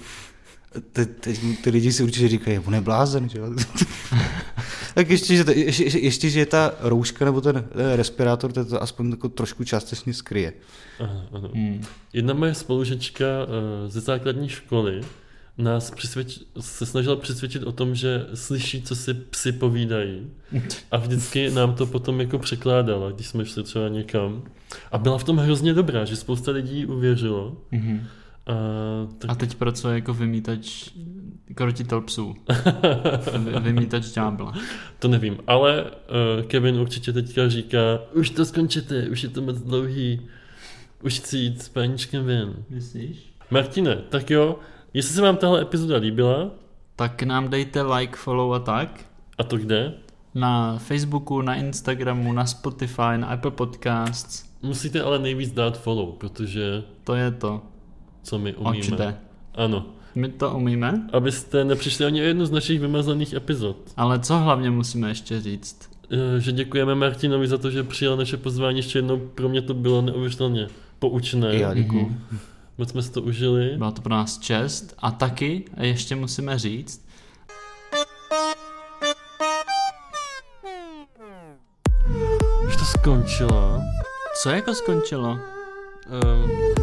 ty, 0.91 1.05
ty, 1.05 1.37
ty 1.63 1.69
lidi 1.69 1.91
si 1.93 2.03
určitě 2.03 2.27
říkají, 2.27 2.59
on 2.59 2.75
je 2.75 2.81
blázen, 2.81 3.29
že 3.29 3.39
jo. 3.39 3.45
Tak 4.95 5.09
ještě, 5.09 5.35
že, 5.35 5.43
to, 5.43 5.51
ještě, 5.51 5.83
ještě- 5.83 6.29
že 6.29 6.39
je 6.39 6.45
ta 6.45 6.71
rouška 6.79 7.25
nebo 7.25 7.41
ten 7.41 7.57
eh, 7.75 7.95
respirátor, 7.95 8.51
to, 8.51 8.65
to 8.65 8.81
aspoň 8.81 9.09
jako 9.09 9.29
trošku 9.29 9.63
částečně 9.63 10.13
skryje. 10.13 10.53
Aha, 10.99 11.25
ano. 11.31 11.49
Hmm. 11.55 11.81
Jedna 12.13 12.33
moje 12.33 12.53
spolužečka 12.53 13.25
eh, 13.25 13.89
ze 13.89 13.99
základní 14.01 14.49
školy 14.49 15.01
nás 15.57 15.91
přesvědč, 15.91 16.39
se 16.59 16.85
snažila 16.85 17.15
přesvědčit 17.15 17.63
o 17.63 17.71
tom, 17.71 17.95
že 17.95 18.25
slyší, 18.33 18.81
co 18.81 18.95
si 18.95 19.13
psi 19.13 19.51
povídají. 19.51 20.27
A 20.91 20.97
vždycky 20.97 21.51
nám 21.51 21.75
to 21.75 21.85
potom 21.85 22.19
jako 22.21 22.39
překládala, 22.39 23.11
když 23.11 23.27
jsme 23.27 23.45
šli 23.45 23.63
třeba 23.63 23.87
někam. 23.89 24.43
A 24.91 24.97
byla 24.97 25.17
v 25.17 25.23
tom 25.23 25.37
hrozně 25.37 25.73
dobrá, 25.73 26.05
že 26.05 26.15
spousta 26.15 26.51
lidí 26.51 26.85
uvěřilo. 26.85 27.57
Mhm. 27.71 28.07
A, 28.47 28.53
tak 29.17 29.31
A 29.31 29.35
teď 29.35 29.55
pracuje 29.55 29.95
jako 29.95 30.13
vymítač, 30.13 30.89
krotitel 31.55 32.01
psů. 32.01 32.35
Vy- 33.37 33.59
Vymítač 33.59 34.05
ďábla. 34.11 34.53
to 34.99 35.07
nevím. 35.07 35.37
Ale 35.47 35.83
uh, 35.83 36.43
Kevin 36.45 36.75
určitě 36.79 37.13
teďka 37.13 37.49
říká, 37.49 37.77
už 38.13 38.29
to 38.29 38.45
skončete, 38.45 39.09
už 39.09 39.23
je 39.23 39.29
to 39.29 39.41
moc 39.41 39.57
dlouhý. 39.61 40.21
Už 41.03 41.19
chci 41.19 41.37
jít 41.37 41.61
s 41.61 41.69
paníčkem 41.69 42.25
ven. 42.25 42.53
Myslíš? 42.69 43.33
Martine, 43.51 43.95
tak 43.95 44.29
jo, 44.29 44.59
jestli 44.93 45.13
se 45.15 45.21
vám 45.21 45.37
tahle 45.37 45.61
epizoda 45.61 45.97
líbila, 45.97 46.51
Tak 46.95 47.23
nám 47.23 47.49
dejte 47.49 47.81
like, 47.81 48.15
follow 48.17 48.53
a 48.53 48.59
tak. 48.59 49.05
a 49.37 49.43
to 49.43 49.57
kde? 49.57 49.93
Na 50.35 50.77
Facebooku, 50.77 51.41
na 51.41 51.55
Instagramu, 51.55 52.33
na 52.33 52.45
Spotify, 52.45 53.17
na 53.17 53.27
Apple 53.27 53.51
Podcasts. 53.51 54.45
Musíte 54.61 55.01
ale 55.01 55.19
nejvíc 55.19 55.51
dát 55.51 55.81
follow, 55.81 56.11
protože 56.17 56.83
To 57.03 57.15
je 57.15 57.31
to. 57.31 57.61
Co 58.23 58.39
my 58.39 58.53
umíme. 58.55 58.77
Očte. 58.79 59.17
Ano. 59.55 59.85
My 60.15 60.29
to 60.29 60.51
umíme, 60.51 61.07
Abyste 61.13 61.65
nepřišli 61.65 62.05
ani 62.05 62.21
o 62.21 62.23
jednu 62.25 62.45
z 62.45 62.51
našich 62.51 62.79
vymazaných 62.79 63.33
epizod. 63.33 63.77
ale 63.97 64.19
co 64.19 64.37
hlavně 64.37 64.69
musíme 64.71 65.07
ještě 65.09 65.41
říct? 65.41 65.89
Eh, 66.11 66.39
Že 66.39 66.51
děkujeme 66.51 66.95
Martinovi 66.95 67.47
za 67.47 67.57
to, 67.57 67.71
že 67.71 67.83
přijal 67.83 68.17
naše 68.17 68.37
pozvání 68.37 68.77
ještě 68.77 68.97
jednou. 68.97 69.17
Pro 69.19 69.49
mě 69.49 69.61
to 69.61 69.73
bylo 69.73 70.01
neuvěřitelně 70.01 70.67
poučné. 70.99 71.55
Já 71.55 71.73
děkuju. 71.73 72.01
Mhm. 72.05 72.39
Moc 72.77 72.89
jsme 72.89 73.01
si 73.01 73.11
to 73.11 73.21
užili. 73.21 73.77
Byla 73.77 73.91
to 73.91 74.01
pro 74.01 74.13
nás 74.15 74.39
čest. 74.39 74.95
A 74.99 75.11
taky, 75.11 75.65
ještě 75.79 76.15
musíme 76.15 76.59
říct, 76.59 77.05
Už 82.67 82.75
to 82.77 82.85
skončilo. 82.85 83.81
co 84.43 84.49
jako 84.49 84.73
skončilo? 84.73 85.37
Um, 86.23 86.82